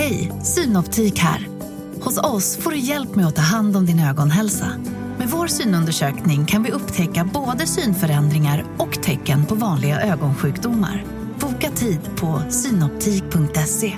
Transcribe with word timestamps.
Hej, 0.00 0.32
Synoptik 0.42 1.18
här. 1.18 1.48
Hos 2.00 2.18
oss 2.18 2.56
får 2.56 2.70
du 2.70 2.78
hjälp 2.78 3.14
med 3.14 3.26
att 3.26 3.36
ta 3.36 3.42
hand 3.42 3.76
om 3.76 3.86
din 3.86 4.00
ögonhälsa. 4.00 4.66
Med 5.18 5.28
vår 5.28 5.46
synundersökning 5.46 6.46
kan 6.46 6.62
vi 6.62 6.70
upptäcka 6.70 7.30
både 7.34 7.66
synförändringar 7.66 8.64
och 8.78 9.02
tecken 9.02 9.46
på 9.46 9.54
vanliga 9.54 10.00
ögonsjukdomar. 10.00 11.04
Boka 11.40 11.70
tid 11.70 12.00
på 12.20 12.42
synoptik.se. 12.50 13.92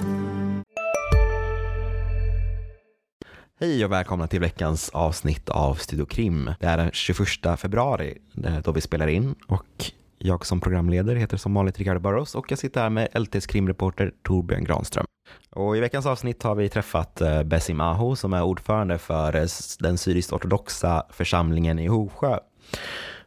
Hej 3.61 3.85
och 3.85 3.93
välkomna 3.93 4.27
till 4.27 4.41
veckans 4.41 4.89
avsnitt 4.89 5.49
av 5.49 5.75
Studio 5.75 6.05
Krim. 6.05 6.51
Det 6.61 6.67
är 6.67 6.77
den 6.77 6.91
21 6.93 7.29
februari 7.57 8.19
eh, 8.45 8.59
då 8.65 8.73
vi 8.73 8.81
spelar 8.81 9.07
in 9.07 9.35
och 9.47 9.93
jag 10.19 10.47
som 10.47 10.61
programledare 10.61 11.19
heter 11.19 11.37
som 11.37 11.55
vanligt 11.55 11.79
Ricardo 11.79 12.01
Barros 12.01 12.35
och 12.35 12.51
jag 12.51 12.59
sitter 12.59 12.81
här 12.81 12.91
med 12.91 13.09
LTs 13.15 13.47
krimreporter 13.47 14.13
Torbjörn 14.23 14.65
Granström. 14.65 15.07
Och 15.51 15.77
I 15.77 15.81
veckans 15.81 16.07
avsnitt 16.07 16.43
har 16.43 16.55
vi 16.55 16.69
träffat 16.69 17.21
eh, 17.21 17.43
Bessim 17.43 17.81
Aho 17.81 18.17
som 18.17 18.33
är 18.33 18.43
ordförande 18.43 18.99
för 18.99 19.37
eh, 19.37 19.47
den 19.79 19.99
syrisk-ortodoxa 19.99 21.07
församlingen 21.11 21.79
i 21.79 21.87
Hovsjö. 21.87 22.39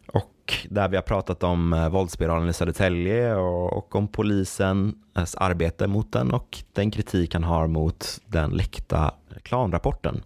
Och 0.07 0.53
där 0.69 0.89
vi 0.89 0.95
har 0.95 1.03
pratat 1.03 1.43
om 1.43 1.73
eh, 1.73 1.89
våldsspiralen 1.89 2.49
i 2.49 2.53
Södertälje 2.53 3.35
och, 3.35 3.95
om 3.95 4.07
polisens 4.07 5.35
arbete 5.37 5.87
mot 5.87 6.11
den 6.11 6.31
och 6.31 6.57
den 6.73 6.91
kritik 6.91 7.33
han 7.33 7.43
har 7.43 7.67
mot 7.67 8.21
den 8.25 8.51
läckta 8.51 9.13
klanrapporten. 9.43 10.23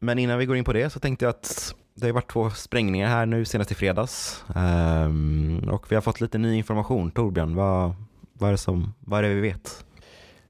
Men 0.00 0.18
innan 0.18 0.38
vi 0.38 0.46
går 0.46 0.56
in 0.56 0.64
på 0.64 0.72
det 0.72 0.90
så 0.90 1.00
tänkte 1.00 1.24
jag 1.24 1.30
att 1.30 1.74
det 1.94 2.06
har 2.06 2.12
varit 2.12 2.30
två 2.30 2.50
sprängningar 2.50 3.08
här 3.08 3.26
nu 3.26 3.44
senast 3.44 3.72
i 3.72 3.74
fredags 3.74 4.44
ehm, 4.54 5.68
och 5.70 5.92
vi 5.92 5.94
har 5.94 6.02
fått 6.02 6.20
lite 6.20 6.38
ny 6.38 6.56
information. 6.56 7.10
Torbjörn, 7.10 7.54
vad, 7.54 7.94
vad, 8.38 8.48
är 8.48 8.52
det 8.52 8.58
som, 8.58 8.94
vad 9.00 9.24
är 9.24 9.28
det 9.28 9.34
vi 9.34 9.40
vet? 9.40 9.84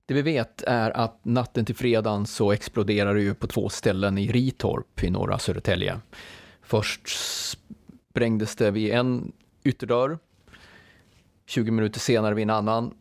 Det 0.07 0.15
vi 0.15 0.23
vet 0.23 0.63
är 0.63 0.97
att 0.97 1.25
natten 1.25 1.65
till 1.65 1.75
fredagen 1.75 2.27
så 2.27 2.53
exploderar 2.53 3.15
det 3.15 3.21
ju 3.21 3.35
på 3.35 3.47
två 3.47 3.69
ställen 3.69 4.19
i 4.19 4.33
Ritorp 4.33 5.03
i 5.03 5.11
norra 5.11 5.39
Södertälje. 5.39 6.01
Först 6.63 7.01
sprängdes 8.11 8.57
det 8.57 8.71
vid 8.71 8.93
en 8.93 9.33
ytterdörr, 9.65 10.19
20 11.47 11.71
minuter 11.71 12.01
senare 12.01 12.35
vid 12.35 12.43
en 12.43 12.51
annan 12.51 12.95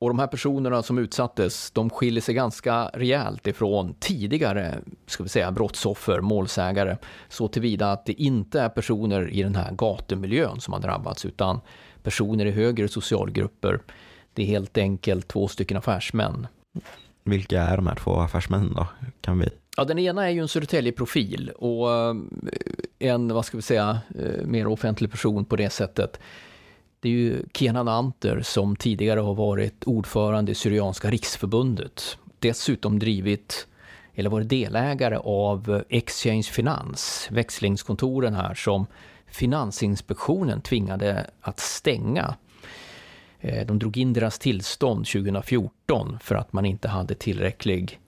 och 0.00 0.08
de 0.08 0.18
här 0.18 0.26
personerna 0.26 0.82
som 0.82 0.98
utsattes, 0.98 1.70
de 1.70 1.90
skiljer 1.90 2.22
sig 2.22 2.34
ganska 2.34 2.84
rejält 2.84 3.46
ifrån 3.46 3.94
tidigare, 4.00 4.78
ska 5.06 5.22
vi 5.22 5.28
säga, 5.28 5.52
brottsoffer, 5.52 6.20
målsägare, 6.20 6.96
så 7.28 7.48
tillvida 7.48 7.92
att 7.92 8.06
det 8.06 8.22
inte 8.22 8.60
är 8.60 8.68
personer 8.68 9.28
i 9.28 9.42
den 9.42 9.54
här 9.54 9.72
gatumiljön 9.72 10.60
som 10.60 10.72
har 10.72 10.80
drabbats, 10.80 11.24
utan 11.24 11.60
personer 12.02 12.46
i 12.46 12.50
högre 12.50 12.88
socialgrupper. 12.88 13.80
Det 14.34 14.42
är 14.42 14.46
helt 14.46 14.78
enkelt 14.78 15.28
två 15.28 15.48
stycken 15.48 15.76
affärsmän. 15.76 16.46
Vilka 17.24 17.62
är 17.62 17.76
de 17.76 17.86
här 17.86 17.94
två 17.94 18.16
affärsmännen 18.16 18.74
då? 18.74 18.86
Kan 19.20 19.38
vi... 19.38 19.48
Ja, 19.76 19.84
den 19.84 19.98
ena 19.98 20.26
är 20.26 20.30
ju 20.30 20.40
en 20.40 20.48
Södertälje-profil 20.48 21.50
och 21.56 21.92
eh, 21.92 22.14
en, 22.98 23.34
vad 23.34 23.44
ska 23.44 23.56
vi 23.56 23.62
säga, 23.62 24.00
eh, 24.18 24.46
mer 24.46 24.66
offentlig 24.66 25.10
person 25.10 25.44
på 25.44 25.56
det 25.56 25.70
sättet. 25.70 26.20
Det 27.00 27.08
är 27.08 27.12
ju 27.12 27.42
Kenan 27.54 27.88
Anter 27.88 28.40
som 28.42 28.76
tidigare 28.76 29.20
har 29.20 29.34
varit 29.34 29.84
ordförande 29.84 30.52
i 30.52 30.54
Syrianska 30.54 31.10
riksförbundet. 31.10 32.18
Dessutom 32.38 32.98
drivit, 32.98 33.66
eller 34.14 34.30
varit 34.30 34.48
delägare 34.48 35.16
av 35.16 35.82
Exchange 35.88 36.42
Finans, 36.42 37.28
växlingskontoren 37.30 38.34
här 38.34 38.54
som 38.54 38.86
Finansinspektionen 39.30 40.60
tvingade 40.60 41.30
att 41.40 41.60
stänga. 41.60 42.34
Eh, 43.40 43.66
de 43.66 43.78
drog 43.78 43.96
in 43.96 44.12
deras 44.12 44.38
tillstånd 44.38 45.06
2014 45.06 46.18
för 46.22 46.34
att 46.34 46.52
man 46.52 46.66
inte 46.66 46.88
hade 46.88 47.14
tillräcklig, 47.14 48.00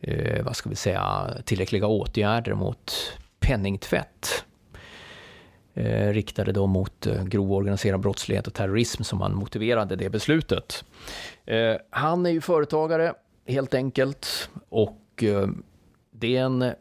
eh, 0.00 0.44
vad 0.44 0.56
ska 0.56 0.70
vi 0.70 0.76
säga, 0.76 1.30
tillräckliga 1.44 1.86
åtgärder 1.86 2.54
mot 2.54 2.92
penningtvätt 3.40 4.44
eh, 5.74 6.08
riktade 6.08 6.52
då 6.52 6.66
mot 6.66 7.06
grov 7.24 7.52
organiserad 7.52 8.00
brottslighet 8.00 8.46
och 8.46 8.54
terrorism 8.54 9.02
som 9.02 9.20
han 9.20 9.34
motiverade 9.34 9.96
det 9.96 10.10
beslutet. 10.10 10.84
Han 11.90 12.26
är 12.26 12.30
ju 12.30 12.40
företagare 12.40 13.14
helt 13.46 13.74
enkelt 13.74 14.50
och 14.68 15.24
det 16.10 16.36
är 16.36 16.44
en 16.44 16.72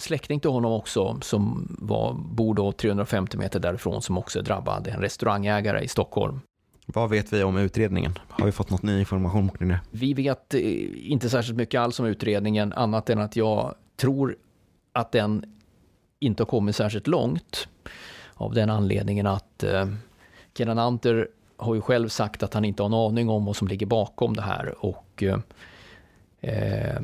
släkting 0.00 0.40
till 0.40 0.50
honom 0.50 0.72
också 0.72 1.18
som 1.22 1.76
var, 1.78 2.14
bor 2.14 2.54
då 2.54 2.72
350 2.72 3.36
meter 3.36 3.60
därifrån 3.60 4.02
som 4.02 4.18
också 4.18 4.38
är 4.38 4.42
drabbad, 4.42 4.86
en 4.86 5.00
restaurangägare 5.00 5.80
i 5.80 5.88
Stockholm. 5.88 6.40
Vad 6.86 7.10
vet 7.10 7.32
vi 7.32 7.42
om 7.42 7.56
utredningen? 7.56 8.18
Har 8.28 8.46
vi 8.46 8.52
fått 8.52 8.70
något 8.70 8.82
ny 8.82 8.98
information 9.00 9.48
kring 9.48 9.68
det? 9.68 9.80
Vi 9.90 10.14
vet 10.14 10.54
eh, 10.54 10.60
inte 11.12 11.30
särskilt 11.30 11.58
mycket 11.58 11.80
alls 11.80 12.00
om 12.00 12.06
utredningen, 12.06 12.72
annat 12.72 13.10
än 13.10 13.18
att 13.18 13.36
jag 13.36 13.74
tror 13.96 14.36
att 14.92 15.12
den 15.12 15.44
inte 16.18 16.42
har 16.42 16.46
kommit 16.46 16.76
särskilt 16.76 17.06
långt. 17.06 17.68
Av 18.34 18.54
den 18.54 18.70
anledningen 18.70 19.26
att 19.26 19.62
eh, 19.62 19.86
Kenan 20.54 20.78
Anter 20.78 21.28
har 21.56 21.74
ju 21.74 21.80
själv 21.80 22.08
sagt 22.08 22.42
att 22.42 22.54
han 22.54 22.64
inte 22.64 22.82
har 22.82 22.88
en 22.88 22.94
aning 22.94 23.28
om 23.28 23.44
vad 23.44 23.56
som 23.56 23.68
ligger 23.68 23.86
bakom 23.86 24.34
det 24.34 24.42
här 24.42 24.84
och 24.84 25.22
eh, 25.22 25.38
eh, 26.40 27.00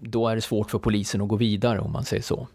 då 0.00 0.28
är 0.28 0.34
det 0.34 0.40
svårt 0.40 0.70
för 0.70 0.78
polisen 0.78 1.20
att 1.20 1.28
gå 1.28 1.36
vidare 1.36 1.80
om 1.80 1.92
man 1.92 2.04
säger 2.04 2.22
så. 2.22 2.48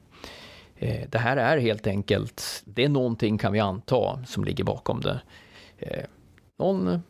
Eh, 0.75 1.09
det 1.09 1.17
här 1.17 1.37
är 1.37 1.57
helt 1.57 1.87
enkelt, 1.87 2.63
det 2.65 2.83
är 2.83 2.89
någonting 2.89 3.37
kan 3.37 3.53
vi 3.53 3.59
anta 3.59 4.25
som 4.25 4.43
ligger 4.43 4.63
bakom 4.63 5.01
det. 5.01 5.21
Eh, 5.77 6.03
någon 6.57 7.01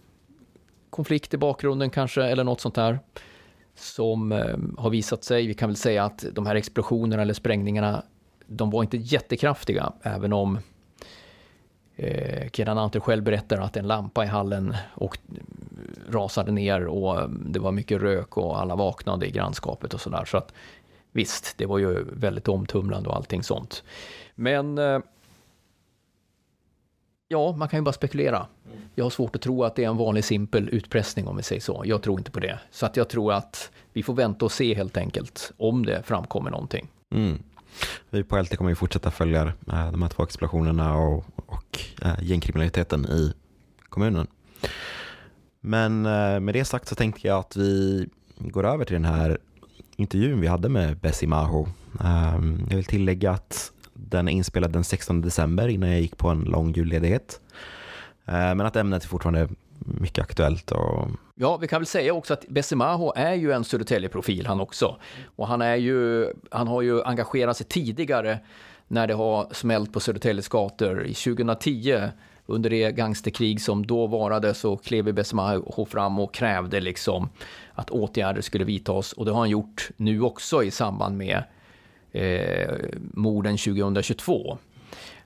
konflikt 0.90 1.34
i 1.34 1.38
bakgrunden 1.38 1.90
kanske 1.90 2.24
eller 2.24 2.44
något 2.44 2.62
sånt 2.62 2.76
där 2.76 3.00
som 3.76 4.32
eh, 4.32 4.58
har 4.78 4.90
visat 4.90 5.24
sig, 5.24 5.48
vi 5.48 5.54
kan 5.54 5.70
väl 5.70 5.76
säga 5.76 6.04
att 6.04 6.26
de 6.34 6.46
här 6.46 6.56
explosionerna 6.56 7.22
eller 7.22 7.34
sprängningarna, 7.34 8.04
de 8.48 8.70
var 8.70 8.84
inte 8.84 8.98
jättekraftiga, 8.98 9.94
även 10.02 10.34
om 10.34 10.60
eh, 11.96 12.50
Kenan 12.54 12.78
Anter 12.78 13.00
själv 13.00 13.24
berättar 13.24 13.58
att 13.58 13.78
en 13.78 13.88
lampa 13.88 14.24
i 14.24 14.28
hallen 14.28 14.76
och 14.94 15.18
rasade 16.10 16.52
ner 16.52 16.88
och 16.88 17.30
det 17.30 17.60
var 17.60 17.72
mycket 17.72 18.02
rök 18.02 18.38
och 18.38 18.60
alla 18.60 18.76
vaknade 18.76 19.28
i 19.28 19.32
grannskapet 19.32 19.94
och 19.94 20.02
sådär. 20.02 20.26
Så 20.26 20.38
att 20.38 20.54
visst, 21.12 21.58
det 21.58 21.66
var 21.66 21.78
ju 21.78 22.06
väldigt 22.14 22.48
omtumlande 22.48 23.10
och 23.10 23.16
allting 23.16 23.44
sånt. 23.44 23.84
Men 24.36 24.78
eh, 24.78 25.00
Ja, 27.32 27.56
man 27.58 27.68
kan 27.68 27.80
ju 27.80 27.84
bara 27.84 27.94
spekulera. 27.94 28.48
Jag 28.96 29.06
har 29.06 29.10
svårt 29.10 29.36
att 29.36 29.42
tro 29.42 29.64
att 29.64 29.76
det 29.76 29.84
är 29.84 29.90
en 29.90 29.98
vanlig 29.98 30.24
simpel 30.24 30.70
utpressning 30.70 31.28
om 31.28 31.38
vi 31.38 31.44
säger 31.44 31.62
så. 31.62 31.84
Jag 31.86 32.02
tror 32.02 32.20
inte 32.20 32.32
på 32.32 32.40
det. 32.40 32.60
Så 32.72 32.86
att 32.86 32.98
jag 32.98 33.10
tror 33.10 33.34
att 33.34 33.72
vi 33.94 34.04
får 34.04 34.14
vänta 34.14 34.46
och 34.46 34.52
se 34.52 34.74
helt 34.74 34.98
enkelt 34.98 35.52
om 35.58 35.86
det 35.86 36.04
framkommer 36.04 36.52
någonting. 36.52 36.88
Mm. 37.12 37.44
Vi 38.10 38.24
på 38.24 38.42
LT 38.42 38.58
kommer 38.58 38.70
ju 38.70 38.76
fortsätta 38.76 39.12
följa 39.12 39.42
eh, 39.44 39.92
de 39.92 40.02
här 40.02 40.10
två 40.10 40.24
explosionerna 40.24 40.98
och, 40.98 41.26
och 41.46 41.80
eh, 42.02 42.16
gängkriminaliteten 42.22 43.06
i 43.06 43.34
kommunen. 43.90 44.28
Men 45.62 46.06
eh, 46.06 46.40
med 46.40 46.54
det 46.54 46.66
sagt 46.66 46.88
så 46.88 46.96
tänkte 46.96 47.28
jag 47.28 47.40
att 47.40 47.56
vi 47.56 48.08
går 48.38 48.66
över 48.66 48.86
till 48.86 48.94
den 48.94 49.06
här 49.06 49.38
intervjun 49.96 50.42
vi 50.42 50.48
hade 50.48 50.70
med 50.70 50.98
Bessie 50.98 51.30
Maho. 51.30 51.68
Ehm, 52.04 52.68
jag 52.70 52.76
vill 52.76 52.86
tillägga 52.86 53.32
att 53.32 53.72
den 53.94 54.28
är 54.28 54.32
inspelad 54.32 54.72
den 54.72 54.84
16 54.84 55.22
december 55.22 55.68
innan 55.68 55.90
jag 55.90 56.02
gick 56.02 56.18
på 56.18 56.30
en 56.30 56.40
lång 56.40 56.72
julledighet. 56.74 57.42
Eh, 58.26 58.34
men 58.34 58.62
att 58.62 58.76
ämnet 58.76 59.04
är 59.04 59.08
fortfarande 59.08 59.50
mycket 59.80 60.24
aktuellt. 60.24 60.72
Och... 60.72 61.08
Ja, 61.36 61.58
vi 61.58 61.68
kan 61.68 61.82
väl 61.82 61.88
säga 61.88 62.14
också 62.14 62.34
att 62.34 62.48
Bessimaho 62.48 63.14
är 63.16 63.34
ju 63.34 63.52
en 63.52 63.64
Södertälje-profil 63.64 64.48
han 64.48 64.60
också. 64.60 64.98
Och 65.36 65.48
han, 65.48 65.62
är 65.62 65.76
ju, 65.76 66.28
han 66.52 66.68
har 66.68 66.82
ju 66.82 67.04
engagerat 67.04 67.58
sig 67.58 67.66
tidigare 67.66 68.40
när 68.88 69.08
det 69.08 69.14
har 69.14 69.48
smält 69.52 69.94
på 69.94 70.00
Södertäljes 70.00 70.48
gator. 70.48 71.06
I 71.06 71.14
2010 71.14 72.10
under 72.50 72.70
det 72.70 72.92
gangsterkrig 72.92 73.62
som 73.62 73.86
då 73.86 74.08
varade 74.08 74.54
så 74.54 74.78
klev 74.78 75.14
Besmaho 75.14 75.86
fram 75.86 76.20
och 76.20 76.34
krävde 76.34 76.80
liksom 76.80 77.30
att 77.74 77.90
åtgärder 77.90 78.42
skulle 78.42 78.64
vidtas. 78.64 79.14
Och 79.14 79.26
det 79.26 79.32
har 79.32 79.40
han 79.40 79.50
gjort 79.50 79.90
nu 79.98 80.22
också 80.22 80.64
i 80.64 80.72
samband 80.72 81.18
med 81.18 81.44
eh, 82.12 82.76
morden 83.14 83.58
2022. 83.58 84.58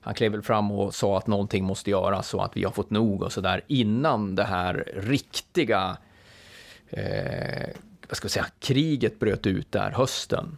Han 0.01 0.13
klev 0.13 0.31
väl 0.31 0.41
fram 0.41 0.71
och 0.71 0.95
sa 0.95 1.17
att 1.17 1.27
någonting 1.27 1.63
måste 1.63 1.89
göras 1.89 2.33
och 2.33 2.45
att 2.45 2.57
vi 2.57 2.63
har 2.63 2.71
fått 2.71 2.89
nog 2.89 3.23
och 3.23 3.31
sådär 3.31 3.61
innan 3.67 4.35
det 4.35 4.43
här 4.43 4.91
riktiga 4.95 5.97
eh, 6.89 7.69
vad 8.09 8.17
ska 8.17 8.25
vi 8.25 8.29
säga, 8.31 8.45
kriget 8.59 9.19
bröt 9.19 9.47
ut 9.47 9.71
där 9.71 9.91
hösten. 9.91 10.57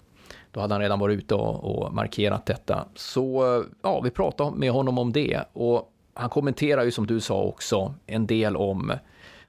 Då 0.52 0.62
hade 0.62 0.74
han 0.74 0.82
redan 0.82 1.00
varit 1.00 1.18
ute 1.18 1.36
och, 1.36 1.64
och 1.64 1.94
markerat 1.94 2.46
detta. 2.46 2.88
Så 2.96 3.64
ja, 3.82 4.02
vi 4.02 4.10
pratade 4.10 4.58
med 4.58 4.72
honom 4.72 4.98
om 4.98 5.12
det 5.12 5.44
och 5.54 5.92
han 6.16 6.30
kommenterar 6.30 6.84
ju 6.84 6.92
som 6.92 7.08
du 7.08 7.22
sa 7.22 7.44
också 7.44 7.94
en 8.06 8.28
del 8.28 8.56
om, 8.56 8.94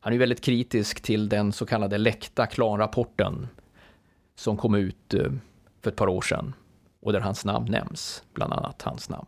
han 0.01 0.13
är 0.13 0.19
väldigt 0.19 0.41
kritisk 0.41 1.01
till 1.01 1.29
den 1.29 1.53
så 1.53 1.67
kallade 1.67 1.99
läckta 1.99 2.47
klanrapporten 2.47 3.49
som 4.35 4.57
kom 4.57 4.75
ut 4.75 5.15
eh, 5.15 5.31
för 5.83 5.91
ett 5.91 5.97
par 5.97 6.09
år 6.09 6.23
sedan 6.23 6.55
och 7.01 7.13
där 7.13 7.21
hans 7.21 7.45
namn 7.45 7.71
nämns, 7.71 8.25
bland 8.33 8.53
annat 8.53 8.83
hans 8.83 9.09
namn. 9.09 9.27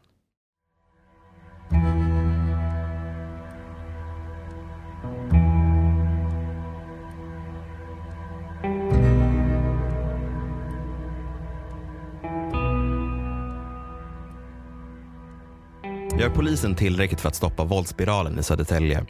Gör 16.18 16.28
polisen 16.28 16.74
tillräckligt 16.74 17.20
för 17.20 17.28
att 17.28 17.34
stoppa 17.34 17.64
våldsspiralen 17.64 18.38
i 18.38 18.42
Södertälje? 18.42 19.06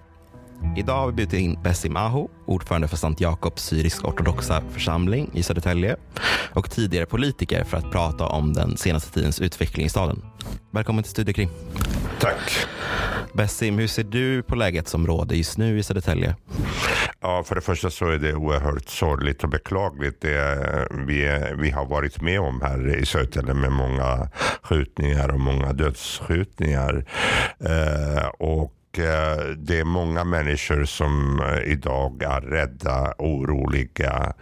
Idag 0.77 0.99
har 0.99 1.07
vi 1.07 1.13
bjudit 1.13 1.41
in 1.41 1.63
Bessim 1.63 1.97
Aho, 1.97 2.29
ordförande 2.47 2.89
för 2.89 2.97
Sankt 2.97 3.21
Jakobs 3.21 3.63
syrisk-ortodoxa 3.63 4.63
församling 4.73 5.31
i 5.35 5.43
Södertälje 5.43 5.97
och 6.55 6.71
tidigare 6.71 7.07
politiker 7.07 7.65
för 7.65 7.77
att 7.77 7.91
prata 7.91 8.27
om 8.27 8.53
den 8.53 8.77
senaste 8.77 9.13
tidens 9.13 9.41
utveckling 9.41 9.87
i 9.87 9.89
staden. 9.89 10.23
Välkommen 10.71 11.05
till 11.05 11.11
Studio 11.11 11.33
Krim. 11.33 11.49
Tack. 12.21 12.67
Bessim, 13.33 13.79
hur 13.79 13.87
ser 13.87 14.05
du 14.05 14.43
på 14.43 14.55
läget 14.55 14.89
som 14.89 15.07
råder 15.07 15.37
just 15.37 15.59
nu 15.59 15.79
i 15.79 15.83
Södertälje? 15.83 16.37
Ja, 17.21 17.43
för 17.45 17.55
det 17.55 17.61
första 17.61 17.91
så 17.91 18.09
är 18.09 18.19
det 18.19 18.35
oerhört 18.35 18.89
sorgligt 18.89 19.45
och 19.45 19.51
beklagligt 19.51 20.21
det 20.21 20.89
vi, 20.91 21.41
vi 21.57 21.71
har 21.71 21.87
varit 21.87 22.21
med 22.21 22.41
om 22.41 22.61
här 22.63 22.97
i 22.97 23.07
Södertälje 23.07 23.55
med 23.55 23.73
många 23.73 24.29
skjutningar 24.63 25.29
och 25.29 25.41
många 25.41 25.73
dödsskjutningar. 25.73 27.05
Eh, 27.61 28.27
och 28.29 28.99
eh, 28.99 29.45
det 29.57 29.79
är 29.79 29.85
många 29.85 30.25
människor 30.25 30.85
som 30.85 31.41
eh, 31.41 31.73
idag 31.73 32.23
är 32.23 32.41
rädda, 32.41 33.15
oroliga 33.19 34.33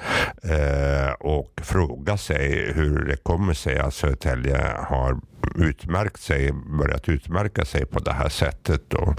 eh, 0.42 1.12
och 1.20 1.60
frågar 1.62 2.16
sig 2.16 2.72
hur 2.72 3.04
det 3.04 3.16
kommer 3.16 3.54
sig 3.54 3.78
att 3.78 3.94
Södertälje 3.94 4.76
har 4.78 5.20
utmärkt 5.54 6.20
sig, 6.20 6.52
börjat 6.52 7.08
utmärka 7.08 7.64
sig 7.64 7.86
på 7.86 7.98
det 7.98 8.12
här 8.12 8.28
sättet. 8.28 8.82
Då. 8.88 9.14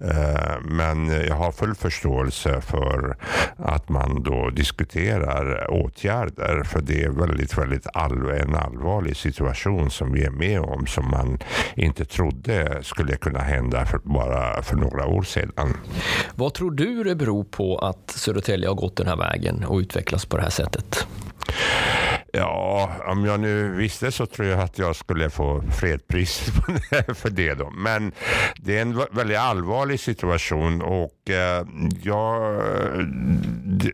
Eh, 0.00 0.60
men 0.62 1.08
jag 1.08 1.34
har 1.34 1.52
full 1.52 1.74
förståelse 1.74 2.60
för 2.60 3.16
att 3.56 3.88
man 3.88 4.22
då 4.22 4.50
diskuterar 4.50 5.70
åtgärder. 5.70 6.62
För 6.64 6.80
det 6.80 7.02
är 7.02 7.10
väldigt, 7.10 7.58
väldigt 7.58 7.86
all 7.94 8.30
en 8.30 8.54
allvarlig 8.54 9.16
situation 9.16 9.90
som 9.90 10.12
vi 10.12 10.24
är 10.24 10.30
med 10.30 10.60
om 10.60 10.86
som 10.86 11.10
man 11.10 11.38
inte 11.74 12.04
trodde 12.04 12.78
skulle 12.82 13.16
kunna 13.16 13.38
hända 13.38 13.86
för 13.86 13.98
bara 13.98 14.62
för 14.62 14.76
några 14.76 15.06
år 15.06 15.22
sedan. 15.22 15.76
Vad 16.34 16.54
tror 16.54 16.70
du 16.70 17.04
det 17.04 17.14
beror 17.14 17.44
på 17.44 17.78
att 17.78 18.10
Södertälje 18.10 18.68
har 18.68 18.74
gått 18.74 18.96
den 18.96 19.06
här 19.06 19.16
vägen 19.16 19.64
och 19.64 19.78
utvecklats 19.78 20.26
på 20.26 20.36
det 20.36 20.42
här 20.42 20.50
sättet? 20.50 21.06
Ja, 22.32 22.90
om 23.06 23.24
jag 23.24 23.40
nu 23.40 23.76
visste 23.76 24.12
så 24.12 24.26
tror 24.26 24.48
jag 24.48 24.60
att 24.60 24.78
jag 24.78 24.96
skulle 24.96 25.30
få 25.30 25.62
fredpriset 25.80 26.54
för 27.18 27.30
det. 27.30 27.54
Då. 27.54 27.70
Men 27.70 28.12
det 28.56 28.78
är 28.78 28.82
en 28.82 29.02
väldigt 29.12 29.38
allvarlig 29.38 30.00
situation 30.00 30.82
och 30.82 31.10
Eh, 31.32 31.66
ja, 32.02 32.40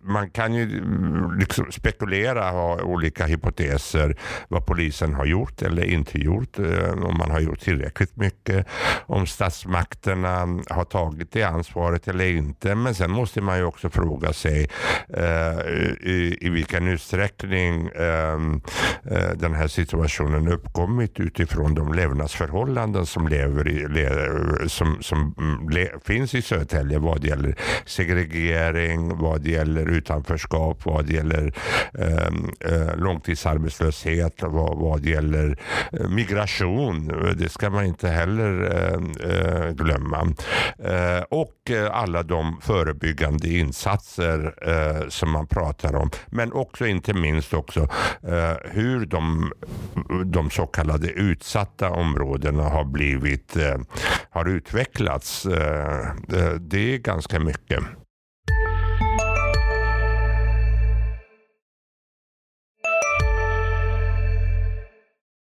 man 0.03 0.31
kan 0.31 0.55
ju 0.55 0.62
mm, 0.62 1.38
liksom 1.38 1.73
spekulera, 1.73 2.50
ha 2.50 2.83
olika 2.83 3.27
hypoteser 3.27 4.17
vad 4.49 4.67
polisen 4.67 5.15
har 5.15 5.27
gjort 5.27 5.62
eller 5.62 5.85
inte 5.85 6.19
gjort. 6.19 6.59
Eh, 6.59 6.93
om 6.93 7.19
man 7.19 7.31
har 7.31 7.41
gjort 7.41 7.61
tillräckligt 7.61 8.17
mycket. 8.17 8.67
Om 9.06 9.27
statsmakterna 9.27 10.62
har 10.71 10.85
tagit 10.85 11.33
det 11.33 11.43
ansvaret 11.43 12.09
eller 12.09 12.25
inte. 12.25 12.75
Men 12.75 12.94
sen 12.94 13.11
måste 13.11 13.41
man 13.41 13.59
ju 13.59 13.65
också 13.65 13.91
fråga 13.91 14.33
sig 14.33 14.69
eh, 15.09 15.61
i, 16.00 16.38
i 16.41 16.49
vilken 16.49 16.88
utsträckning 16.88 17.91
ehm, 17.94 18.61
eh, 19.11 19.31
den 19.37 19.55
här 19.55 19.69
situationen 19.69 20.49
uppkommit 20.49 21.21
utifrån 21.21 21.75
de 21.75 21.93
levnadsförhållanden 21.93 23.06
som, 23.06 23.29
lever 23.29 23.69
i, 23.69 24.69
som, 24.69 25.03
som 25.03 25.35
mm, 25.38 25.69
le, 25.69 25.88
finns 26.05 26.35
i 26.35 26.43
Södertälje 26.43 26.99
vad 26.99 27.25
gäller 27.26 27.56
segregering, 27.87 29.19
vad 29.19 29.46
gäller 29.46 29.87
utanförskap, 29.88 30.84
vad 30.84 31.11
gäller 31.11 31.55
ehm, 31.99 32.50
eh, 32.61 32.96
långtidsarbetslöshet, 32.96 34.43
vad, 34.43 34.78
vad 34.78 35.05
gäller 35.05 35.58
eh, 35.93 36.08
migration. 36.08 37.12
Det 37.38 37.49
ska 37.49 37.70
man 37.70 37.84
inte 37.84 38.08
heller 38.08 38.52
ehm, 38.62 39.12
eh, 39.31 39.70
glömma. 39.70 40.34
Eh, 40.78 41.23
och 41.31 41.70
eh, 41.70 41.96
alla 41.96 42.23
de 42.23 42.61
förebyggande 42.62 43.49
insatser 43.49 44.55
eh, 44.62 45.08
som 45.08 45.31
man 45.31 45.46
pratar 45.46 45.94
om. 45.94 46.11
Men 46.26 46.52
också 46.52 46.87
inte 46.87 47.14
minst 47.14 47.55
också 47.55 47.88
Eh, 48.23 48.56
hur 48.64 49.06
de, 49.06 49.52
de 50.25 50.50
så 50.50 50.67
kallade 50.67 51.08
utsatta 51.08 51.90
områdena 51.90 52.62
har 52.62 52.84
blivit, 52.84 53.56
eh, 53.56 53.78
har 54.31 54.49
utvecklats. 54.49 55.46
Eh, 55.46 56.00
eh 56.32 56.50
det 56.61 56.94
är 56.94 56.99
ganska 57.17 57.41
mycket. 57.41 57.79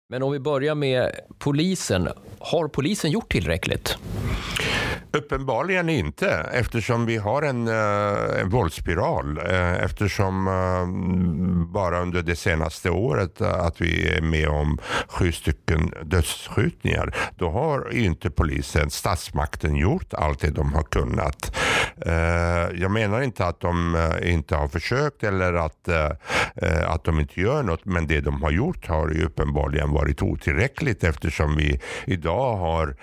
Men 0.09 0.23
om 0.23 0.33
vi 0.33 0.41
börjar 0.41 0.75
med 0.75 1.21
polisen. 1.39 2.09
Har 2.39 2.69
polisen 2.69 3.11
gjort 3.11 3.33
tillräckligt? 3.33 3.99
Uppenbarligen 5.15 5.89
inte 5.89 6.29
eftersom 6.53 7.07
vi 7.07 7.17
har 7.17 7.43
en, 7.43 7.69
uh, 7.69 8.41
en 8.41 8.51
våldsspiral. 8.51 9.39
Uh, 9.39 9.85
eftersom 9.85 10.49
uh, 10.49 11.73
bara 11.73 12.01
under 12.01 12.23
det 12.23 12.37
senaste 12.37 12.91
året 12.91 13.41
uh, 13.41 13.49
att 13.49 13.81
vi 13.81 14.09
är 14.09 14.21
med 14.21 14.49
om 14.49 14.79
sju 15.09 15.33
stycken 15.33 15.93
dödsskjutningar. 16.03 17.15
Då 17.37 17.51
har 17.51 17.93
inte 17.93 18.31
polisen, 18.31 18.91
statsmakten 18.91 19.77
gjort 19.77 20.15
allt 20.15 20.41
det 20.41 20.51
de 20.51 20.75
har 20.75 20.83
kunnat. 20.83 21.57
jag 22.75 22.91
menar 22.91 23.21
inte 23.21 23.47
att 23.47 23.61
de 23.61 23.97
inte 24.23 24.57
har 24.57 24.69
försökt 24.69 25.23
eller 25.23 25.55
att, 25.55 25.89
att 26.87 27.05
de 27.05 27.21
inte 27.21 27.41
gör 27.41 27.63
något. 27.63 27.85
Men 27.85 28.07
det 28.07 28.21
de 28.21 28.43
har 28.43 28.51
gjort 28.51 28.87
har 28.87 29.11
ju 29.11 29.25
uppenbarligen 29.25 29.91
varit 29.91 30.23
otillräckligt 30.23 31.05
eftersom 31.05 31.57
vi 31.57 31.81
idag 32.07 32.57
har 32.57 32.97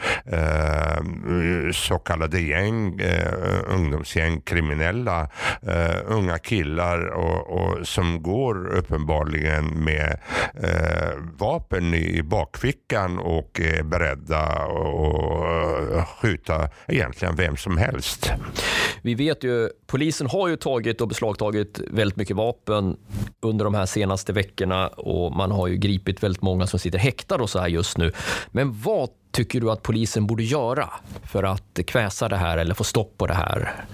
så 1.72 2.01
kallade 2.06 2.40
gäng, 2.40 3.00
eh, 3.00 3.64
ungdomsgäng, 3.68 4.42
kriminella 4.42 5.30
eh, 5.62 5.98
unga 6.06 6.38
killar 6.38 7.06
och, 7.06 7.50
och, 7.50 7.88
som 7.88 8.24
går 8.24 8.76
uppenbarligen 8.76 9.84
med 9.84 10.20
eh, 10.64 11.18
vapen 11.38 11.94
i 11.94 12.24
bakfickan 12.24 13.20
och 13.20 13.60
är 13.60 13.84
beredda 13.84 14.40
att 14.40 15.96
eh, 15.96 16.06
skjuta 16.06 16.70
egentligen 16.88 17.36
vem 17.36 17.58
som 17.58 17.78
helst. 17.78 18.32
Vi 19.02 19.16
vet 19.16 19.44
ju, 19.44 19.70
polisen 19.88 20.28
har 20.28 20.48
ju 20.48 20.56
tagit 20.56 21.02
och 21.02 21.08
beslagtagit 21.08 21.80
väldigt 21.92 22.18
mycket 22.18 22.36
vapen 22.36 22.98
under 23.42 23.66
de 23.66 23.74
här 23.74 23.86
senaste 23.86 24.34
veckorna 24.34 24.88
och 24.88 25.36
man 25.36 25.52
har 25.52 25.68
ju 25.68 25.78
gripit 25.78 26.24
väldigt 26.24 26.42
många 26.42 26.68
som 26.68 26.80
sitter 26.80 27.00
häktade 27.00 27.44
och 27.44 27.50
så 27.50 27.60
här 27.60 27.68
just 27.68 27.98
nu. 27.98 28.12
Men 28.52 28.82
vad 28.82 29.10
tycker 29.32 29.62
du 29.62 29.72
att 29.72 29.82
polisen 29.82 30.28
borde 30.28 30.44
göra 30.44 30.90
för 31.24 31.44
att 31.44 31.80
kväsa 31.88 32.30
det 32.30 32.36
här 32.36 32.58
eller 32.58 32.74
få 32.74 32.84
stopp 32.84 33.18
på 33.18 33.28
det 33.28 33.34
här? 33.34 33.86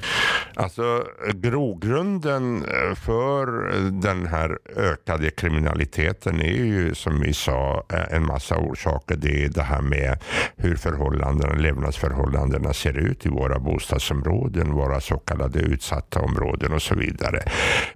Alltså 0.60 1.04
grogrunden 1.34 2.64
eh, 2.66 2.96
för 2.96 3.76
eh, 3.76 3.82
den 3.84 4.28
här 4.28 4.60
ökade 4.76 5.30
kriminaliteten 5.30 6.42
är 6.42 6.66
ju 6.66 6.96
som 6.96 7.20
vi 7.20 7.34
sa 7.34 7.86
eh, 7.94 8.16
en 8.16 8.26
massa 8.26 8.58
orsaker. 8.58 9.16
Det 9.16 9.44
är 9.44 9.50
det 9.50 9.62
här 9.62 9.82
med 9.82 10.20
hur 10.56 10.76
förhållandena, 10.76 11.54
levnadsförhållandena 11.54 12.74
ser 12.74 12.98
ut 12.98 13.26
i 13.26 13.30
våra 13.30 13.60
bostadsområden, 13.60 14.74
våra 14.74 15.02
så 15.02 15.18
kallade 15.18 15.60
utsatta 15.60 16.20
områden 16.20 16.74
och 16.74 16.82
så 16.82 16.96
vidare. 16.96 17.44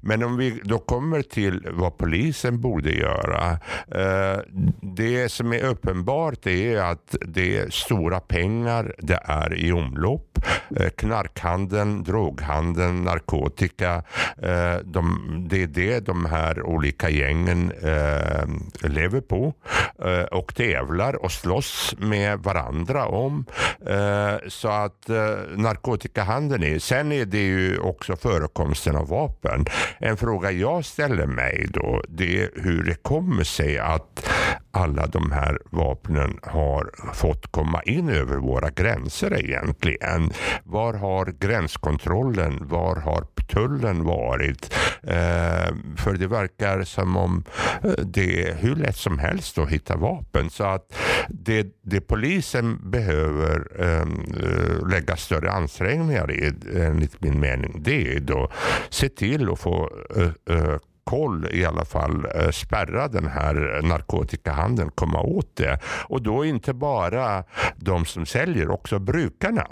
Men 0.01 0.23
om 0.23 0.37
vi 0.37 0.61
då 0.63 0.79
kommer 0.79 1.21
till 1.21 1.67
vad 1.71 1.97
polisen 1.97 2.61
borde 2.61 2.91
göra. 2.91 3.59
Det 4.81 5.31
som 5.31 5.53
är 5.53 5.63
uppenbart 5.63 6.47
är 6.47 6.77
att 6.77 7.15
det 7.33 7.57
är 7.57 7.69
stora 7.69 8.19
pengar, 8.19 8.95
det 8.97 9.19
är 9.23 9.53
i 9.53 9.71
omlopp. 9.71 10.39
Eh, 10.75 10.89
knarkhandeln, 10.89 12.03
droghandeln 12.03 13.03
narkotika. 13.03 14.03
Eh, 14.41 14.75
de, 14.83 15.47
det 15.49 15.63
är 15.63 15.67
det 15.67 15.99
de 15.99 16.25
här 16.25 16.63
olika 16.63 17.09
gängen 17.09 17.71
eh, 17.71 18.89
lever 18.89 19.21
på 19.21 19.53
eh, 20.05 20.23
och 20.23 20.55
tävlar 20.55 21.25
och 21.25 21.31
slåss 21.31 21.95
med 21.97 22.39
varandra 22.39 23.05
om. 23.05 23.45
Eh, 23.87 24.47
så 24.47 24.67
att 24.67 25.09
eh, 25.09 25.35
narkotikahandeln 25.55 26.63
är. 26.63 26.79
Sen 26.79 27.11
är 27.11 27.25
det 27.25 27.43
ju 27.43 27.79
också 27.79 28.15
förekomsten 28.15 28.95
av 28.95 29.07
vapen. 29.07 29.65
En 29.99 30.17
fråga 30.17 30.51
jag 30.51 30.85
ställer 30.85 31.25
mig 31.25 31.67
då 31.69 32.03
det 32.07 32.43
är 32.43 32.49
hur 32.55 32.83
det 32.83 33.03
kommer 33.03 33.43
sig 33.43 33.79
att 33.79 34.29
alla 34.71 35.07
de 35.07 35.31
här 35.31 35.59
vapnen 35.69 36.39
har 36.43 36.91
fått 37.13 37.51
komma 37.51 37.81
in 37.83 38.09
över 38.09 38.37
våra 38.37 38.69
gränser 38.69 39.45
egentligen. 39.45 40.31
Var 40.63 40.93
har 40.93 41.25
gränskontrollen, 41.39 42.67
var 42.67 42.95
har 42.95 43.25
tullen 43.53 44.03
varit? 44.03 44.73
Eh, 45.03 45.75
för 45.97 46.17
det 46.17 46.27
verkar 46.27 46.83
som 46.83 47.17
om 47.17 47.43
eh, 47.83 47.91
det 47.91 48.47
är 48.47 48.55
hur 48.55 48.75
lätt 48.75 48.97
som 48.97 49.19
helst 49.19 49.57
att 49.57 49.69
hitta 49.69 49.95
vapen. 49.95 50.49
Så 50.49 50.63
att 50.63 50.93
det, 51.29 51.67
det 51.81 52.01
polisen 52.01 52.91
behöver 52.91 53.81
ehm, 53.81 54.21
eh, 54.43 54.87
lägga 54.87 55.15
större 55.15 55.51
ansträngningar 55.51 56.31
i, 56.31 56.53
enligt 56.75 57.21
min 57.21 57.39
mening, 57.39 57.81
det 57.83 58.15
är 58.15 58.19
då 58.19 58.51
se 58.89 59.09
till 59.09 59.49
att 59.49 59.59
få 59.59 59.89
eh, 60.15 60.55
eh 60.55 60.77
koll, 61.03 61.47
i 61.51 61.65
alla 61.65 61.85
fall 61.85 62.25
eh, 62.35 62.49
spärra 62.49 63.07
den 63.07 63.27
här 63.27 63.81
narkotikahandeln, 63.83 64.91
komma 64.95 65.21
åt 65.21 65.55
det. 65.55 65.79
Och 66.07 66.21
då 66.21 66.45
inte 66.45 66.73
bara 66.73 67.43
de 67.75 68.05
som 68.05 68.25
säljer, 68.25 68.69
också 68.69 68.99
brukarna. 68.99 69.67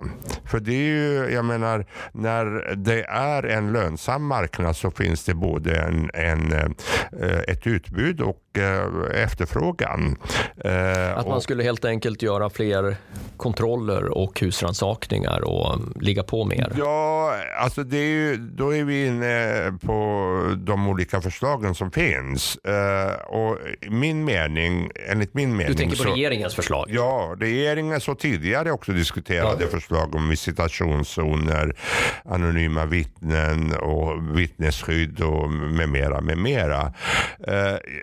För 0.46 0.60
det 0.60 0.74
är 0.74 0.96
ju, 0.96 1.34
jag 1.34 1.46
menar, 1.46 1.86
när 2.12 2.76
det 2.76 3.04
är 3.04 3.44
en 3.44 3.72
lönsam 3.72 4.26
marknad 4.26 4.76
så 4.76 4.92
finns 4.92 5.26
det 5.26 5.34
både 5.34 5.76
en, 5.76 6.10
en 6.14 6.52
eh, 6.54 7.40
ett 7.48 7.68
utbud 7.68 8.22
och 8.22 8.38
efterfrågan. 9.14 10.18
Att 11.16 11.28
man 11.28 11.42
skulle 11.42 11.64
helt 11.64 11.86
enkelt 11.86 12.22
göra 12.22 12.50
fler 12.50 12.96
kontroller 13.38 14.18
och 14.18 14.40
husrannsakningar 14.40 15.42
och 15.42 15.80
ligga 16.02 16.24
på 16.24 16.46
mer? 16.46 16.74
Ja, 16.78 17.36
alltså 17.60 17.84
det 17.84 17.98
är 17.98 18.10
ju, 18.10 18.38
då 18.38 18.76
är 18.76 18.84
vi 18.84 19.06
inne 19.06 19.74
på 19.86 20.56
de 20.58 20.88
olika 20.88 21.22
förslagen 21.22 21.76
som 21.76 21.92
finns. 21.92 22.58
Och 23.28 23.58
min 23.90 24.26
mening, 24.26 24.92
enligt 25.10 25.34
min 25.34 25.50
mening. 25.50 25.68
Du 25.68 25.74
tänker 25.74 25.98
på 25.98 26.04
så, 26.04 26.10
regeringens 26.10 26.56
förslag? 26.56 26.86
Ja, 26.90 27.36
regeringens 27.40 28.08
och 28.08 28.20
tidigare 28.20 28.72
också 28.72 28.92
diskuterade 28.92 29.64
ja. 29.64 29.68
förslag 29.68 30.16
om 30.16 30.30
visitationszoner, 30.30 31.76
anonyma 32.26 32.86
vittnen 32.86 33.74
och 33.74 34.40
vittnesskydd 34.40 35.22
och 35.22 35.52
med 35.52 35.90
mera, 35.90 36.22
med 36.22 36.38
mera. 36.38 36.94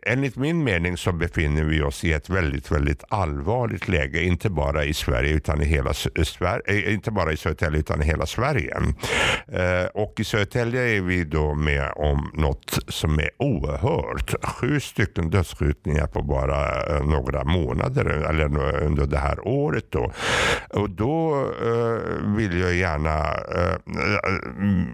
enligt 0.06 0.36
min 0.46 0.64
mening 0.64 0.96
så 0.96 1.12
befinner 1.12 1.64
vi 1.64 1.82
oss 1.82 2.04
i 2.04 2.12
ett 2.12 2.30
väldigt, 2.30 2.70
väldigt 2.70 3.04
allvarligt 3.08 3.88
läge, 3.88 4.22
inte 4.22 4.50
bara 4.50 4.84
i 4.84 4.94
Sverige 4.94 5.34
utan 5.34 5.62
i 5.62 5.64
hela 5.64 5.94
Sverige, 6.24 6.62
eh, 6.66 6.94
inte 6.94 7.10
bara 7.10 7.32
i 7.32 7.36
Södertälje 7.36 7.80
utan 7.80 8.02
i 8.02 8.04
hela 8.04 8.26
Sverige. 8.26 8.76
Eh, 9.48 9.86
och 9.94 10.20
i 10.20 10.24
Södertälje 10.24 10.80
är 10.96 11.00
vi 11.00 11.24
då 11.24 11.54
med 11.54 11.92
om 11.96 12.30
något 12.34 12.78
som 12.88 13.18
är 13.18 13.30
oerhört. 13.38 14.34
Sju 14.44 14.80
stycken 14.80 15.30
dödsskjutningar 15.30 16.06
på 16.06 16.22
bara 16.22 16.86
eh, 16.96 17.04
några 17.04 17.44
månader 17.44 18.04
eller 18.04 18.44
under 18.82 19.06
det 19.06 19.18
här 19.18 19.48
året 19.48 19.84
då. 19.90 20.12
Och 20.68 20.90
då 20.90 21.46
vill 22.36 22.60
jag 22.60 22.74
gärna 22.74 23.12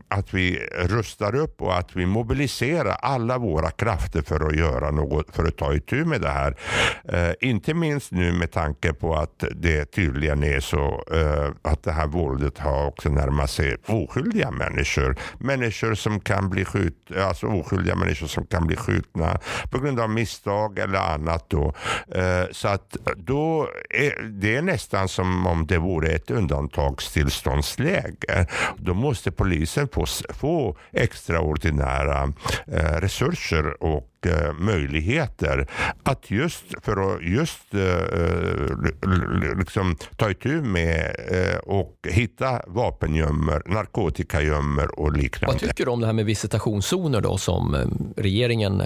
att 0.08 0.34
vi 0.34 0.58
rustar 0.84 1.34
upp 1.34 1.62
och 1.62 1.78
att 1.78 1.96
vi 1.96 2.06
mobiliserar 2.06 2.96
alla 3.02 3.38
våra 3.38 3.70
krafter 3.70 4.22
för 4.22 4.48
att 4.48 4.56
göra 4.56 4.90
något, 4.90 5.31
för 5.32 5.44
att 5.44 5.56
ta 5.56 5.74
itu 5.74 6.04
med 6.04 6.20
det 6.20 6.28
här. 6.28 6.56
Eh, 7.04 7.34
inte 7.40 7.74
minst 7.74 8.12
nu 8.12 8.32
med 8.32 8.52
tanke 8.52 8.92
på 8.92 9.16
att 9.16 9.44
det 9.54 9.84
tydligen 9.84 10.44
är 10.44 10.60
så 10.60 11.04
eh, 11.12 11.50
att 11.62 11.82
det 11.82 11.92
här 11.92 12.06
våldet 12.06 12.58
har 12.58 12.86
också 12.86 13.08
närmat 13.08 13.50
sig 13.50 13.76
oskyldiga 13.86 14.50
människor. 14.50 15.16
Människor 15.38 15.94
som 15.94 16.20
kan 16.20 16.50
bli 16.50 16.64
skjut, 16.64 17.12
alltså 17.18 17.46
oskyldiga 17.46 17.94
människor 17.94 18.26
som 18.26 18.46
kan 18.46 18.66
bli 18.66 18.76
skjutna 18.76 19.38
på 19.70 19.78
grund 19.78 20.00
av 20.00 20.10
misstag 20.10 20.78
eller 20.78 20.98
annat. 20.98 21.44
Då. 21.48 21.74
Eh, 22.14 22.44
så 22.50 22.68
att 22.68 22.96
då 23.16 23.68
är 23.90 24.22
det 24.22 24.56
är 24.56 24.62
nästan 24.62 25.08
som 25.08 25.46
om 25.46 25.66
det 25.66 25.78
vore 25.78 26.08
ett 26.08 26.30
undantagstillståndsläge. 26.30 28.46
Då 28.76 28.94
måste 28.94 29.30
polisen 29.30 29.88
få, 29.88 30.06
få 30.28 30.76
extraordinära 30.92 32.32
eh, 32.66 33.00
resurser 33.00 33.82
och 33.82 34.11
Eh, 34.26 34.52
möjligheter 34.52 35.66
att 36.02 36.30
just 36.30 36.64
för 36.82 37.14
att 37.14 37.22
just 37.22 37.74
uh, 37.74 39.58
liksom 39.58 39.96
ta 40.16 40.30
itu 40.30 40.62
med 40.62 41.16
och 41.64 41.96
hitta 42.08 42.62
vapengömmor, 42.66 43.62
narkotikagömmor 43.66 45.00
och 45.00 45.12
liknande. 45.16 45.52
Vad 45.52 45.60
tycker 45.60 45.84
du 45.84 45.90
om 45.90 46.00
det 46.00 46.06
här 46.06 46.12
med 46.12 46.24
visitationszoner 46.24 47.20
då 47.20 47.38
som 47.38 47.76
regeringen 48.16 48.82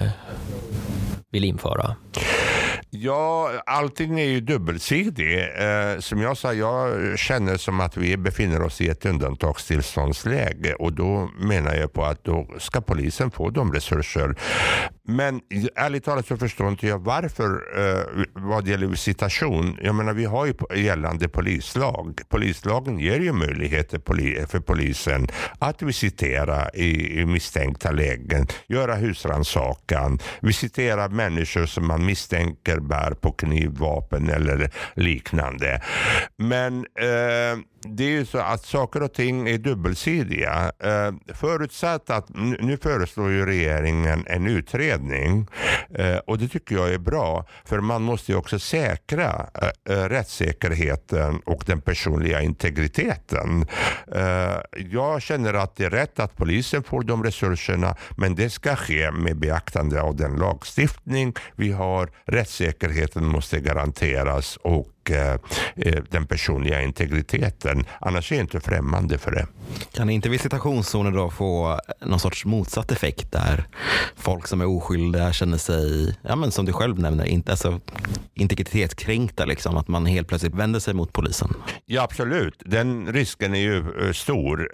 vill 1.31 1.43
införa? 1.43 1.95
Ja, 2.89 3.51
allting 3.65 4.19
är 4.19 4.25
ju 4.25 4.41
dubbelsidigt. 4.41 5.19
Eh, 5.59 5.99
som 5.99 6.21
jag 6.21 6.37
sa, 6.37 6.53
jag 6.53 7.19
känner 7.19 7.57
som 7.57 7.79
att 7.79 7.97
vi 7.97 8.17
befinner 8.17 8.61
oss 8.61 8.81
i 8.81 8.89
ett 8.89 9.05
undantagstillståndsläge 9.05 10.73
och 10.73 10.93
då 10.93 11.29
menar 11.39 11.75
jag 11.75 11.93
på 11.93 12.05
att 12.05 12.23
då 12.23 12.47
ska 12.57 12.81
polisen 12.81 13.31
få 13.31 13.49
de 13.49 13.73
resurser. 13.73 14.35
Men 15.09 15.41
ärligt 15.75 16.03
talat 16.03 16.27
så 16.27 16.37
förstår 16.37 16.69
inte 16.69 16.87
jag 16.87 16.99
varför 16.99 17.49
eh, 17.77 18.25
vad 18.33 18.67
gäller 18.67 18.87
visitation. 18.87 19.77
Jag 19.81 19.95
menar, 19.95 20.13
vi 20.13 20.25
har 20.25 20.45
ju 20.45 20.53
gällande 20.75 21.29
polislag. 21.29 22.21
Polislagen 22.29 22.99
ger 22.99 23.19
ju 23.19 23.33
möjligheter 23.33 24.01
för 24.47 24.59
polisen 24.59 25.27
att 25.59 25.81
visitera 25.81 26.69
i, 26.69 27.19
i 27.19 27.25
misstänkta 27.25 27.91
lägen, 27.91 28.47
göra 28.67 28.95
husrannsakan, 28.95 30.19
visitera 30.41 31.09
människor 31.09 31.65
som 31.65 31.87
man 31.87 32.05
misstänker 32.05 32.79
bär 32.79 33.11
på 33.11 33.31
knivvapen 33.31 34.29
eller 34.29 34.71
liknande. 34.95 35.81
Men 36.37 36.77
eh, 36.79 37.59
det 37.95 38.03
är 38.03 38.09
ju 38.09 38.25
så 38.25 38.37
att 38.37 38.65
saker 38.65 39.03
och 39.03 39.13
ting 39.13 39.49
är 39.49 39.57
dubbelsidiga. 39.57 40.71
Eh, 40.79 41.33
förutsatt 41.33 42.09
att, 42.09 42.29
nu 42.59 42.77
föreslår 42.77 43.31
ju 43.31 43.45
regeringen 43.45 44.23
en 44.27 44.47
utredning 44.47 44.96
utredning. 44.97 45.47
Eh, 45.95 46.17
och 46.17 46.37
det 46.37 46.47
tycker 46.47 46.75
jag 46.75 46.93
är 46.93 46.97
bra 46.97 47.45
för 47.65 47.79
man 47.79 48.01
måste 48.01 48.31
ju 48.31 48.37
också 48.37 48.59
säkra 48.59 49.49
eh, 49.61 49.97
eh, 49.97 50.09
rättssäkerheten 50.09 51.41
och 51.45 51.63
den 51.65 51.81
personliga 51.81 52.41
integriteten. 52.41 53.65
Jag 54.91 55.21
känner 55.21 55.53
att 55.53 55.75
det 55.75 55.85
är 55.85 55.89
rätt 55.89 56.19
att 56.19 56.35
polisen 56.35 56.83
får 56.83 57.01
de 57.01 57.23
resurserna 57.23 57.95
men 58.17 58.35
det 58.35 58.49
ska 58.49 58.75
ske 58.75 59.11
med 59.11 59.37
beaktande 59.37 60.01
av 60.01 60.15
den 60.15 60.35
lagstiftning 60.35 61.33
vi 61.55 61.71
har. 61.71 62.09
Rättssäkerheten 62.25 63.25
måste 63.25 63.59
garanteras 63.59 64.57
och 64.57 64.87
Eh, 65.11 65.33
eh, 65.75 66.03
den 66.09 66.27
personliga 66.27 66.81
integriteten. 66.81 67.85
Annars 68.01 68.31
är 68.31 68.35
jag 68.35 68.43
inte 68.43 68.59
främmande 68.59 69.17
för 69.17 69.31
det. 69.31 69.47
Kan 69.93 70.09
inte 70.09 70.29
visitationszoner 70.29 71.11
då 71.11 71.29
få 71.29 71.79
någon 72.01 72.19
sorts 72.19 72.45
motsatt 72.45 72.91
effekt 72.91 73.31
där 73.31 73.67
folk 74.15 74.47
som 74.47 74.61
är 74.61 74.65
oskyldiga 74.65 75.33
känner 75.33 75.57
sig, 75.57 76.17
ja, 76.21 76.35
men 76.35 76.51
som 76.51 76.65
du 76.65 76.73
själv 76.73 76.99
nämner, 76.99 77.25
inte, 77.25 77.51
alltså, 77.51 77.79
integritetskränkta, 78.33 79.45
liksom, 79.45 79.77
att 79.77 79.87
man 79.87 80.05
helt 80.05 80.27
plötsligt 80.27 80.55
vänder 80.55 80.79
sig 80.79 80.93
mot 80.93 81.13
polisen? 81.13 81.53
Ja, 81.85 82.01
absolut. 82.01 82.61
Den 82.65 83.13
risken 83.13 83.55
är 83.55 83.59
ju 83.59 83.77
eh, 83.77 84.11
stor. 84.11 84.69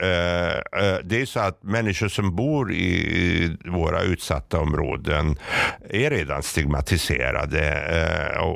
Det 1.04 1.22
är 1.22 1.26
så 1.26 1.40
att 1.40 1.64
människor 1.64 2.08
som 2.08 2.36
bor 2.36 2.74
i 2.74 3.58
våra 3.66 4.02
utsatta 4.02 4.60
områden 4.60 5.38
är 5.90 6.10
redan 6.10 6.44
stigmatiserade 6.44 7.64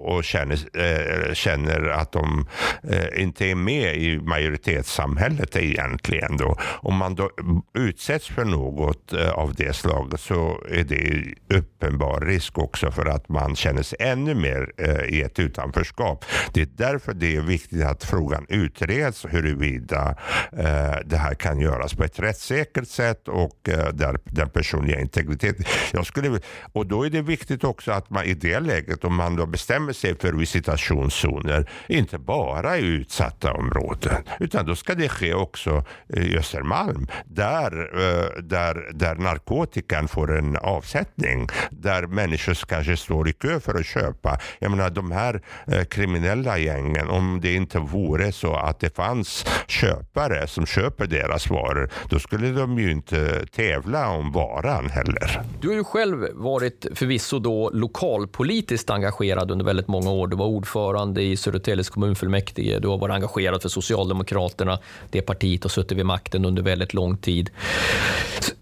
och 0.02 0.24
känner, 0.24 1.34
känner 1.34 1.67
känner 1.68 1.90
att 1.90 2.12
de 2.12 2.48
eh, 2.84 3.22
inte 3.22 3.46
är 3.46 3.56
med 3.56 3.96
i 3.98 4.20
majoritetssamhället 4.20 5.56
egentligen. 5.56 6.38
Då. 6.38 6.58
Om 6.62 6.98
man 6.98 7.16
då 7.16 7.30
utsätts 7.74 8.28
för 8.28 8.46
något 8.46 9.14
eh, 9.14 9.30
av 9.30 9.54
det 9.56 9.76
slaget 9.76 10.20
så 10.20 10.64
är 10.70 10.84
det 10.84 11.24
uppenbar 11.58 12.22
risk 12.22 12.58
också 12.58 12.92
för 12.92 13.06
att 13.06 13.30
man 13.30 13.56
känner 13.56 13.84
sig 13.84 13.98
ännu 14.02 14.36
mer 14.36 14.72
eh, 14.78 15.16
i 15.16 15.22
ett 15.22 15.40
utanförskap. 15.40 16.26
Det 16.54 16.62
är 16.62 16.68
därför 16.76 17.14
det 17.14 17.36
är 17.36 17.42
viktigt 17.42 17.84
att 17.84 18.04
frågan 18.04 18.46
utreds 18.50 19.26
huruvida 19.30 20.16
eh, 20.52 20.96
det 21.06 21.18
här 21.18 21.34
kan 21.34 21.60
göras 21.60 21.94
på 21.94 22.04
ett 22.04 22.20
rättssäkert 22.20 22.88
sätt 22.88 23.28
och 23.28 23.70
eh, 23.70 23.94
där 23.94 24.20
den 24.24 24.50
personliga 24.50 25.00
integriteten. 25.00 25.66
Jag 25.94 26.06
skulle, 26.06 26.40
och 26.74 26.86
då 26.86 27.06
är 27.06 27.10
det 27.10 27.22
viktigt 27.22 27.64
också 27.64 27.92
att 27.92 28.10
man 28.10 28.26
i 28.26 28.34
det 28.34 28.60
läget 28.60 29.04
om 29.04 29.16
man 29.16 29.36
då 29.36 29.46
bestämmer 29.46 29.94
sig 29.94 30.18
för 30.20 30.34
visitationszoner 30.34 31.57
kommuner, 31.58 31.66
inte 31.88 32.18
bara 32.18 32.78
i 32.78 32.86
utsatta 32.86 33.54
områden, 33.54 34.24
utan 34.40 34.66
då 34.66 34.76
ska 34.76 34.96
det 34.96 35.10
ske 35.10 35.34
också 35.34 35.84
i 36.08 36.38
Östermalm, 36.38 37.08
där, 37.26 37.72
eh, 37.94 38.44
där, 38.44 38.92
där 38.94 39.16
narkotikan 39.16 40.08
får 40.08 40.38
en 40.38 40.58
avsättning, 40.58 41.48
där 41.70 42.08
människor 42.08 42.54
kanske 42.68 42.98
står 42.98 43.30
i 43.30 43.34
kö 43.34 43.60
för 43.60 43.80
att 43.80 43.86
köpa. 43.86 44.40
Jag 44.60 44.72
menar 44.72 44.90
de 44.90 45.12
här 45.12 45.42
eh, 45.68 45.84
kriminella 45.84 46.58
gängen, 46.58 47.10
om 47.10 47.40
det 47.42 47.54
inte 47.54 47.80
vore 47.80 48.32
så 48.32 48.56
att 48.56 48.80
det 48.80 48.96
fanns 48.96 49.46
köpare 49.68 50.48
som 50.48 50.66
köper 50.66 51.08
deras 51.08 51.50
varor, 51.50 51.90
då 52.10 52.20
skulle 52.20 52.52
de 52.52 52.80
ju 52.80 52.92
inte 52.92 53.46
tävla 53.46 54.10
om 54.10 54.32
varan 54.32 54.90
heller. 54.90 55.42
Du 55.62 55.68
har 55.68 55.76
ju 55.76 55.84
själv 55.84 56.28
varit 56.34 56.86
förvisso 56.96 57.40
då 57.40 57.70
lokalpolitiskt 57.74 58.90
engagerad 58.90 59.52
under 59.52 59.66
väldigt 59.66 59.88
många 59.88 60.12
år. 60.12 60.28
Du 60.28 60.38
var 60.38 60.46
ordförande 60.46 61.22
i 61.22 61.38
Södertäljes 61.48 61.90
kommunfullmäktige. 61.90 62.80
Du 62.80 62.88
har 62.88 62.98
varit 62.98 63.14
engagerad 63.14 63.62
för 63.62 63.70
Socialdemokraterna. 63.70 64.80
Det 65.10 65.22
partiet 65.22 65.64
har 65.64 65.70
suttit 65.70 65.98
vid 65.98 66.06
makten 66.06 66.46
under 66.46 66.64
väldigt 66.64 66.94
lång 66.94 67.18
tid. 67.18 67.50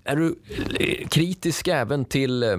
Är 0.08 0.16
du 0.16 0.36
eh, 0.80 1.08
kritisk 1.08 1.68
även 1.68 2.06
till 2.06 2.44
eh, 2.44 2.58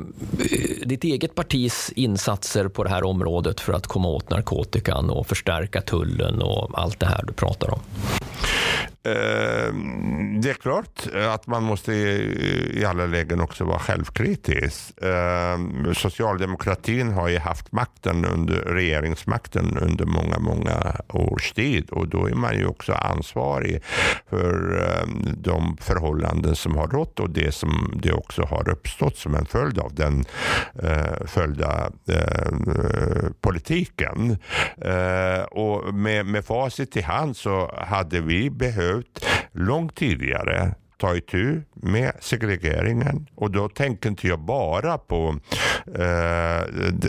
ditt 0.84 1.04
eget 1.04 1.34
partis 1.34 1.92
insatser 1.96 2.68
på 2.68 2.84
det 2.84 2.90
här 2.90 3.04
området 3.04 3.60
för 3.60 3.72
att 3.72 3.86
komma 3.86 4.08
åt 4.08 4.30
narkotikan 4.30 5.10
och 5.10 5.26
förstärka 5.26 5.80
tullen 5.80 6.42
och 6.42 6.70
allt 6.80 7.00
det 7.00 7.06
här 7.06 7.24
du 7.26 7.32
pratar 7.32 7.70
om? 7.70 7.80
Eh, 9.02 9.74
det 10.40 10.50
är 10.50 10.54
klart 10.54 11.06
att 11.14 11.46
man 11.46 11.62
måste 11.62 11.92
i 11.92 12.84
alla 12.88 13.06
lägen 13.06 13.40
också 13.40 13.64
vara 13.64 13.78
självkritisk. 13.78 14.92
Socialdemokratin 15.94 17.12
har 17.12 17.28
ju 17.28 17.38
haft 17.38 17.72
makten 17.72 18.24
under 18.24 18.54
regeringsmakten 18.54 19.78
under 19.78 20.04
många, 20.04 20.38
många 20.38 20.96
års 21.08 21.52
tid 21.52 21.90
och 21.90 22.08
då 22.08 22.26
är 22.26 22.34
man 22.34 22.58
ju 22.58 22.66
också 22.66 22.92
ansvarig 22.92 23.82
för 24.30 24.80
de 25.36 25.76
förhållanden 25.80 26.56
som 26.56 26.76
har 26.76 26.88
rått 26.88 27.20
och 27.20 27.30
det 27.36 27.52
som 27.52 27.92
det 28.02 28.12
också 28.12 28.42
har 28.42 28.68
uppstått 28.68 29.16
som 29.16 29.34
en 29.34 29.46
följd 29.46 29.78
av 29.78 29.94
den 29.94 30.24
eh, 30.82 31.26
följda 31.26 31.90
eh, 32.08 32.52
politiken. 33.40 34.38
Eh, 34.80 35.42
och 35.42 35.94
med, 35.94 36.26
med 36.26 36.44
facit 36.44 36.96
i 36.96 37.00
hand 37.00 37.36
så 37.36 37.74
hade 37.78 38.20
vi 38.20 38.50
behövt 38.50 39.24
långt 39.52 39.94
tidigare 39.94 40.74
ta 40.96 41.16
itu 41.16 41.62
med 41.74 42.12
segregeringen. 42.20 43.26
Och 43.34 43.50
då 43.50 43.68
tänker 43.68 44.08
inte 44.08 44.26
jag 44.28 44.40
bara 44.40 44.98
på 44.98 45.38
eh, 45.86 46.62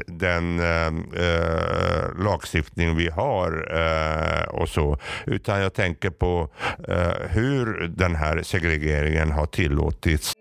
den 0.07 0.59
eh, 0.59 0.87
eh, 1.25 2.23
lagstiftning 2.23 2.95
vi 2.95 3.09
har 3.09 3.67
eh, 3.71 4.47
och 4.47 4.69
så, 4.69 4.97
utan 5.25 5.61
jag 5.61 5.73
tänker 5.73 6.09
på 6.09 6.49
eh, 6.87 7.29
hur 7.29 7.87
den 7.87 8.15
här 8.15 8.41
segregeringen 8.43 9.31
har 9.31 9.45
tillåtits. 9.45 10.33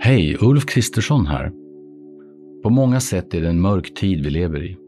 Hej, 0.00 0.36
Ulf 0.40 0.66
Kristersson 0.66 1.26
här. 1.26 1.50
På 2.62 2.70
många 2.70 3.00
sätt 3.00 3.34
är 3.34 3.40
det 3.40 3.48
en 3.48 3.60
mörk 3.60 3.94
tid 3.94 4.24
vi 4.24 4.30
lever 4.30 4.64
i. 4.64 4.87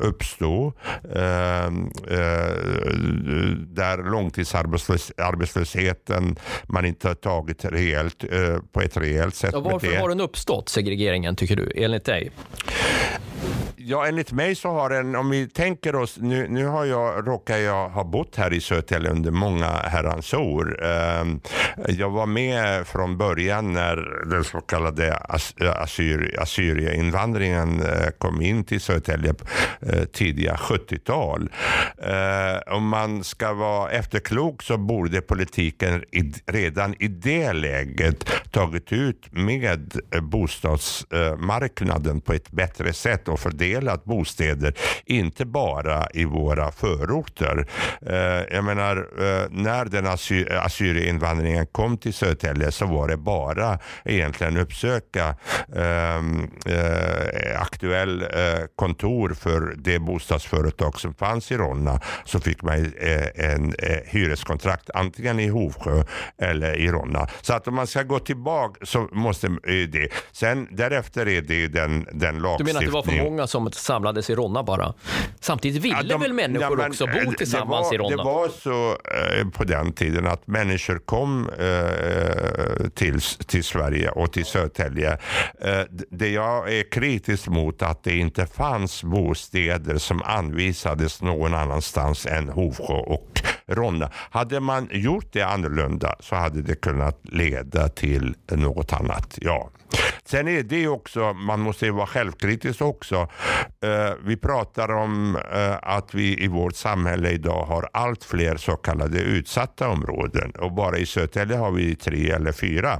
Uppstå 0.00 0.72
eh, 1.14 1.64
eh, 1.64 1.70
där 3.66 4.10
långtidsarbetslösheten 4.10 6.36
man 6.66 6.84
inte 6.84 7.08
har 7.08 7.14
tagit 7.14 7.64
rejält, 7.64 8.24
på 8.72 8.80
ett 8.80 8.96
rejält 8.96 9.34
sätt. 9.34 9.50
Ja, 9.52 9.60
varför 9.60 9.96
har 9.96 10.08
den 10.08 10.20
uppstått, 10.20 10.68
segregeringen, 10.68 11.36
tycker 11.36 11.56
du, 11.56 11.72
enligt 11.76 12.04
dig? 12.04 12.30
Ja, 13.80 14.06
enligt 14.06 14.32
mig 14.32 14.54
så 14.54 14.68
har 14.68 14.90
den, 14.90 15.16
om 15.16 15.30
vi 15.30 15.48
tänker 15.48 15.94
oss, 15.94 16.18
nu, 16.20 16.48
nu 16.48 16.66
har 16.66 16.84
jag, 16.84 17.28
råkar 17.28 17.56
jag 17.56 17.88
ha 17.88 18.04
bott 18.04 18.36
här 18.36 18.52
i 18.52 18.60
Södertälje 18.60 19.10
under 19.10 19.30
många 19.30 19.66
herrans 19.66 20.34
år. 20.34 20.84
Ehm, 20.84 21.40
jag 21.88 22.10
var 22.10 22.26
med 22.26 22.86
från 22.86 23.18
början 23.18 23.72
när 23.72 24.24
den 24.30 24.44
så 24.44 24.60
kallade 24.60 25.16
assyr, 25.60 26.34
assyrieinvandringen 26.38 27.82
eh, 27.82 28.08
kom 28.18 28.42
in 28.42 28.64
till 28.64 28.80
Södertälje 28.80 29.34
eh, 29.80 30.04
tidiga 30.04 30.54
70-tal. 30.54 31.50
Eh, 31.98 32.74
om 32.74 32.88
man 32.88 33.24
ska 33.24 33.52
vara 33.52 33.90
efterklok 33.90 34.62
så 34.62 34.76
borde 34.76 35.20
politiken 35.20 36.04
redan 36.46 36.94
i 36.98 37.08
det 37.08 37.52
läget 37.52 38.30
tagit 38.50 38.92
ut 38.92 39.28
med 39.30 40.00
bostadsmarknaden 40.22 42.20
på 42.20 42.32
ett 42.32 42.50
bättre 42.50 42.92
sätt 42.92 43.28
och 43.28 43.40
fördelat 43.40 43.67
bostäder, 44.04 44.74
inte 45.04 45.46
bara 45.46 46.06
i 46.14 46.24
våra 46.24 46.72
förorter. 46.72 47.66
Eh, 48.06 48.56
jag 48.56 48.64
menar, 48.64 49.08
när 49.50 49.84
den 49.84 50.06
assyrieinvandringen 50.60 51.66
kom 51.66 51.98
till 51.98 52.14
Södertälje 52.14 52.72
så 52.72 52.86
var 52.86 53.08
det 53.08 53.16
bara 53.16 53.78
egentligen 54.04 54.56
uppsöka 54.56 55.36
aktuell 57.58 58.24
kontor 58.76 59.34
för 59.34 59.74
det 59.76 59.98
bostadsföretag 59.98 61.00
som 61.00 61.14
fanns 61.14 61.52
i 61.52 61.56
Ronna 61.56 62.00
så 62.24 62.40
fick 62.40 62.62
man 62.62 62.92
eh, 62.98 63.52
en 63.52 63.74
eh, 63.78 63.98
hyreskontrakt 64.06 64.90
antingen 64.94 65.40
i 65.40 65.48
Hovsjö 65.48 66.04
eller 66.38 66.74
i 66.74 66.88
Ronna. 66.88 67.28
Så 67.40 67.54
att 67.54 67.68
om 67.68 67.74
man 67.74 67.86
ska 67.86 68.02
gå 68.02 68.18
tillbaka 68.18 68.86
så 68.86 69.08
måste 69.12 69.48
det. 69.64 70.08
Sen 70.32 70.68
därefter 70.70 71.28
är 71.28 71.42
det 71.42 71.68
den, 71.68 72.06
den 72.12 72.38
lagstiftning. 72.38 72.56
Du 72.58 72.64
menar 72.64 72.80
att 72.80 72.86
det 72.86 72.90
var 72.90 73.02
för 73.02 73.30
många 73.30 73.46
som 73.46 73.57
samlades 73.72 74.30
i 74.30 74.34
Ronna 74.34 74.62
bara? 74.62 74.94
Samtidigt 75.40 75.82
ville 75.82 75.96
ja, 75.96 76.02
de, 76.02 76.20
väl 76.20 76.32
människor 76.32 76.70
ja, 76.70 76.76
men, 76.76 76.90
också 76.90 77.06
bo 77.06 77.32
tillsammans 77.32 77.86
var, 77.86 77.94
i 77.94 77.98
Ronna? 77.98 78.16
Det 78.16 78.22
var 78.22 78.48
så 78.48 78.90
eh, 78.90 79.48
på 79.48 79.64
den 79.64 79.92
tiden 79.92 80.26
att 80.26 80.46
människor 80.46 80.98
kom 80.98 81.48
eh, 81.48 82.88
till, 82.88 83.20
till 83.20 83.64
Sverige 83.64 84.10
och 84.10 84.32
till 84.32 84.44
Södertälje. 84.44 85.12
Eh, 85.60 85.80
det 86.10 86.28
jag 86.28 86.72
är 86.72 86.90
kritisk 86.90 87.48
mot 87.48 87.82
att 87.82 88.04
det 88.04 88.16
inte 88.16 88.46
fanns 88.46 89.04
bostäder 89.04 89.98
som 89.98 90.22
anvisades 90.22 91.22
någon 91.22 91.54
annanstans 91.54 92.26
än 92.26 92.48
Hovsjö 92.48 92.94
och 92.94 93.42
Ronna. 93.66 94.10
Hade 94.30 94.60
man 94.60 94.88
gjort 94.92 95.26
det 95.32 95.42
annorlunda 95.42 96.16
så 96.20 96.34
hade 96.34 96.62
det 96.62 96.74
kunnat 96.74 97.20
leda 97.22 97.88
till 97.88 98.34
något 98.50 98.92
annat. 98.92 99.38
Ja. 99.40 99.70
Sen 100.24 100.48
är 100.48 100.62
det 100.62 100.88
också, 100.88 101.32
man 101.32 101.60
måste 101.60 101.90
vara 101.90 102.06
självkritisk 102.06 102.82
också. 102.82 103.28
Eh, 103.82 104.14
vi 104.24 104.36
pratar 104.36 104.92
om 104.94 105.36
eh, 105.36 105.76
att 105.82 106.14
vi 106.14 106.44
i 106.44 106.48
vårt 106.48 106.76
samhälle 106.76 107.30
idag 107.30 107.64
har 107.64 107.88
allt 107.92 108.24
fler 108.24 108.56
så 108.56 108.76
kallade 108.76 109.20
utsatta 109.20 109.88
områden 109.88 110.50
och 110.50 110.72
bara 110.72 110.98
i 110.98 111.06
Södertälje 111.06 111.56
har 111.56 111.70
vi 111.70 111.96
tre 111.96 112.30
eller 112.30 112.52
fyra. 112.52 112.98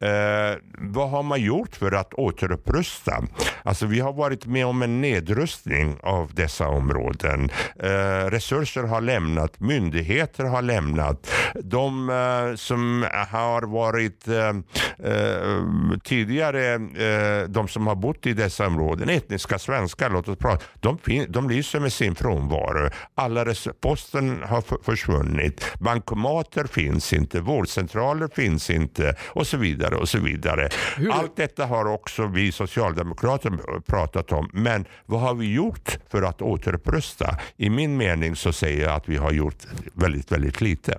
Eh, 0.00 0.58
vad 0.78 1.10
har 1.10 1.22
man 1.22 1.40
gjort 1.40 1.76
för 1.76 1.92
att 1.92 2.14
återupprusta? 2.14 3.22
Alltså 3.62 3.86
vi 3.86 4.00
har 4.00 4.12
varit 4.12 4.46
med 4.46 4.66
om 4.66 4.82
en 4.82 5.00
nedrustning 5.00 5.96
av 6.02 6.34
dessa 6.34 6.68
områden. 6.68 7.50
Eh, 7.82 8.30
resurser 8.30 8.82
har 8.82 9.00
lämnat, 9.00 9.60
myndigheter 9.60 10.44
har 10.44 10.62
lämnat. 10.62 11.30
De 11.54 12.10
eh, 12.10 12.56
som 12.56 13.06
har 13.30 13.62
varit 13.62 14.24
tidigare 16.04 16.28
tidigare, 16.28 16.74
eh, 16.74 17.48
de 17.48 17.68
som 17.68 17.86
har 17.86 17.94
bott 17.94 18.26
i 18.26 18.32
dessa 18.32 18.66
områden, 18.66 19.08
etniska 19.08 19.58
svenskar, 19.58 20.10
låt 20.10 20.28
oss 20.28 20.38
prata, 20.38 20.64
de, 20.80 20.98
de 21.28 21.50
lyser 21.50 21.80
med 21.80 21.92
sin 21.92 22.14
frånvaro. 22.14 22.90
Alla 23.14 23.44
posten 23.80 24.42
har 24.46 24.84
försvunnit, 24.84 25.64
bankomater 25.80 26.64
finns 26.64 27.12
inte, 27.12 27.40
vårdcentraler 27.40 28.28
finns 28.34 28.70
inte 28.70 29.14
och 29.26 29.46
så 29.46 29.56
vidare 29.56 29.77
och 29.86 30.08
så 30.08 30.18
vidare. 30.18 30.68
Hur? 30.96 31.12
Allt 31.12 31.36
detta 31.36 31.66
har 31.66 31.84
också 31.84 32.26
vi 32.26 32.52
socialdemokrater 32.52 33.50
pratat 33.86 34.32
om. 34.32 34.50
Men 34.52 34.84
vad 35.06 35.20
har 35.20 35.34
vi 35.34 35.54
gjort 35.54 35.98
för 36.08 36.22
att 36.22 36.42
återupprusta? 36.42 37.36
I 37.56 37.70
min 37.70 37.96
mening 37.96 38.36
så 38.36 38.52
säger 38.52 38.84
jag 38.84 38.94
att 38.94 39.08
vi 39.08 39.16
har 39.16 39.32
gjort 39.32 39.66
väldigt, 39.94 40.32
väldigt 40.32 40.60
lite. 40.60 40.98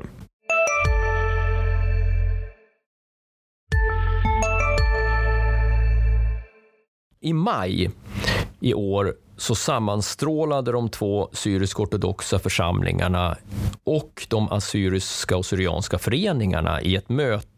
I 7.22 7.34
maj 7.34 7.92
i 8.60 8.74
år 8.74 9.14
så 9.38 9.56
sammanstrålade 9.56 10.72
de 10.72 10.90
två 10.90 11.30
syrisk-ortodoxa 11.34 12.40
församlingarna 12.40 13.38
och 13.84 14.28
de 14.30 14.50
assyriska 14.50 15.38
och 15.38 15.46
syrianska 15.46 15.98
föreningarna 15.98 16.82
i 16.82 16.96
ett 16.96 17.10
möte 17.10 17.49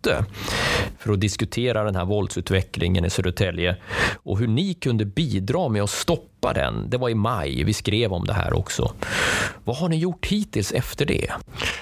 för 1.00 1.14
att 1.14 1.22
diskutera 1.22 1.84
den 1.84 1.96
här 1.96 2.06
våldsutvecklingen 2.06 3.06
i 3.06 3.10
Södertälje 3.10 3.76
och 4.24 4.40
hur 4.40 4.48
ni 4.48 4.74
kunde 4.74 5.06
bidra 5.06 5.70
med 5.70 5.84
att 5.84 5.90
stoppa 5.90 6.54
den. 6.54 6.90
Det 6.90 6.98
var 6.98 7.10
i 7.10 7.16
maj, 7.16 7.64
vi 7.64 7.74
skrev 7.74 8.14
om 8.14 8.26
det 8.26 8.34
här 8.34 8.54
också. 8.54 8.94
Vad 9.64 9.78
har 9.78 9.90
ni 9.90 9.98
gjort 9.98 10.26
hittills 10.26 10.72
efter 10.72 11.06
det? 11.06 11.32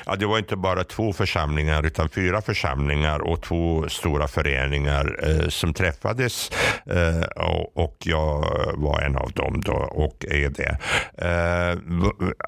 Ja, 0.06 0.16
det 0.16 0.26
var 0.26 0.38
inte 0.38 0.56
bara 0.56 0.84
två 0.84 1.14
församlingar 1.14 1.86
utan 1.86 2.10
fyra 2.10 2.42
församlingar 2.42 3.20
och 3.20 3.42
två 3.42 3.90
stora 3.90 4.28
föreningar 4.28 5.20
eh, 5.24 5.50
som 5.50 5.74
träffades 5.74 6.52
eh, 6.86 7.44
och, 7.46 7.78
och, 7.78 7.98
jag 8.04 8.46
var 8.76 9.02
en 9.02 9.16
av 9.16 9.32
dem 9.32 9.62
då 9.66 9.74
och 9.74 10.26
är 10.30 10.50
det. 10.50 10.78
Eh, 11.18 11.78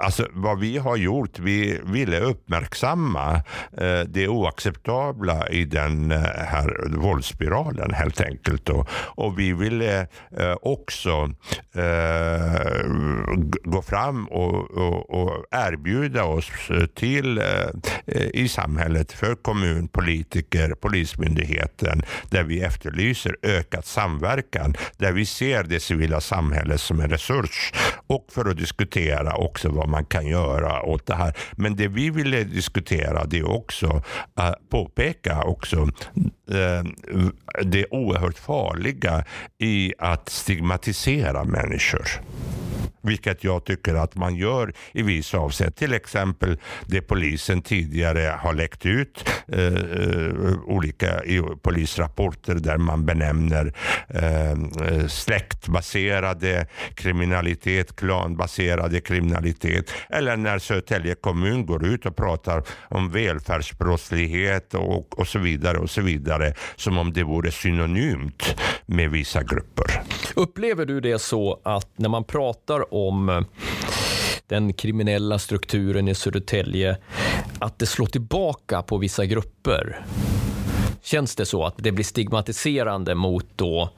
alltså 0.05 0.27
vad 0.31 0.59
vi 0.59 0.77
har 0.77 0.95
gjort, 0.95 1.39
vi 1.39 1.79
ville 1.83 2.19
uppmärksamma 2.19 3.35
eh, 3.77 3.99
det 4.07 4.27
oacceptabla 4.27 5.49
i 5.49 5.60
i 5.61 5.65
den 5.65 6.11
eh, 6.11 6.19
här 6.21 6.87
våldsspiralen 6.89 7.93
helt 7.93 8.21
enkelt. 8.21 8.69
Och, 8.69 8.87
och 8.91 9.39
vi 9.39 9.53
ville 9.53 10.07
eh, 10.37 10.51
eh, 10.51 10.57
också 10.61 11.33
eh, 11.73 12.85
gå 13.63 13.81
fram 13.81 14.25
och, 14.25 14.71
och, 14.71 15.09
och, 15.09 15.45
erbjuda 15.51 16.23
oss 16.23 16.51
till 16.95 17.37
eh, 17.37 17.43
eh 18.05 18.27
i 18.33 18.47
samhället 18.47 19.11
för 19.11 19.35
kommunpolitiker, 19.35 20.75
polismyndigheten, 20.75 22.01
där 22.29 22.43
vi 22.43 22.61
efterlyser 22.61 23.35
ökad 23.41 23.85
samverkan, 23.85 24.75
där 24.97 25.11
vi 25.11 25.25
ser 25.25 25.63
det 25.63 25.79
civila 25.79 26.21
samhället 26.21 26.81
som 26.81 26.99
en 26.99 27.09
resurs 27.09 27.71
och 28.07 28.27
för 28.31 28.49
att 28.49 28.57
diskutera 28.57 29.35
också 29.35 29.69
vad 29.69 29.89
man 29.89 30.05
kan 30.05 30.27
göra 30.27 30.81
åt 30.81 31.05
det 31.05 31.15
här. 31.15 31.33
Men 31.51 31.75
det 31.75 31.87
vi 31.87 32.09
ville 32.09 32.43
diskutera 32.43 33.25
det 33.25 33.39
är 33.39 33.49
också 33.49 34.03
att 34.35 34.69
påpeka 34.69 35.41
också 35.51 35.77
eh, 36.51 36.85
det 37.63 37.85
oerhört 37.91 38.37
farliga 38.37 39.23
i 39.57 39.93
att 39.97 40.29
stigmatisera 40.29 41.43
människor. 41.43 42.07
Vilket 43.01 43.43
jag 43.43 43.65
tycker 43.65 43.95
att 43.95 44.15
man 44.15 44.35
gör 44.35 44.73
i 44.91 45.01
vissa 45.01 45.37
avseenden. 45.37 45.73
Till 45.73 45.93
exempel 45.93 46.57
det 46.85 47.01
polisen 47.01 47.61
tidigare 47.61 48.35
har 48.39 48.53
läckt 48.53 48.85
ut 48.85 49.29
eh, 49.47 49.65
eh 49.65 50.31
olika 50.65 51.21
polisrapporter 51.61 52.55
där 52.55 52.77
man 52.77 53.05
benämner 53.05 53.73
eh, 54.09 54.51
eh, 54.51 55.07
släktbaserade 55.07 56.67
kriminalitet, 56.95 57.95
klanbaserade 57.95 59.01
kriminalitet. 59.01 59.91
Eller 60.09 60.37
när 60.37 60.59
Södertälje 60.59 61.15
kommun 61.15 61.65
går 61.65 61.85
ut 61.85 62.05
och 62.05 62.15
pratar 62.15 62.63
om 62.89 63.11
välfärdsbrottslighet 63.11 64.73
och, 64.73 65.19
och 65.19 65.27
så 65.27 65.39
vidare 65.39 65.77
och 65.77 65.89
så 65.89 66.01
vidare. 66.01 66.53
Som 66.75 66.97
om 66.97 67.13
det 67.13 67.23
vore 67.23 67.51
synonymt 67.51 68.55
med 68.85 69.11
vissa 69.11 69.43
grupper. 69.43 70.01
Upplever 70.35 70.85
du 70.85 71.01
det 71.01 71.19
så 71.19 71.61
att 71.63 71.89
när 71.95 72.09
man 72.09 72.23
pratar 72.23 72.90
om 72.91 73.29
eh, 73.29 73.41
den 74.47 74.73
kriminella 74.73 75.39
strukturen 75.39 76.07
i 76.07 76.15
Södertälje, 76.15 76.97
att 77.59 77.79
det 77.79 77.85
slår 77.85 78.05
tillbaka 78.05 78.81
på 78.81 78.97
vissa 78.97 79.25
grupper? 79.25 80.05
Känns 81.03 81.35
det 81.35 81.45
så 81.45 81.65
att 81.65 81.73
det 81.77 81.91
blir 81.91 82.05
stigmatiserande 82.05 83.15
mot 83.15 83.45
då 83.55 83.89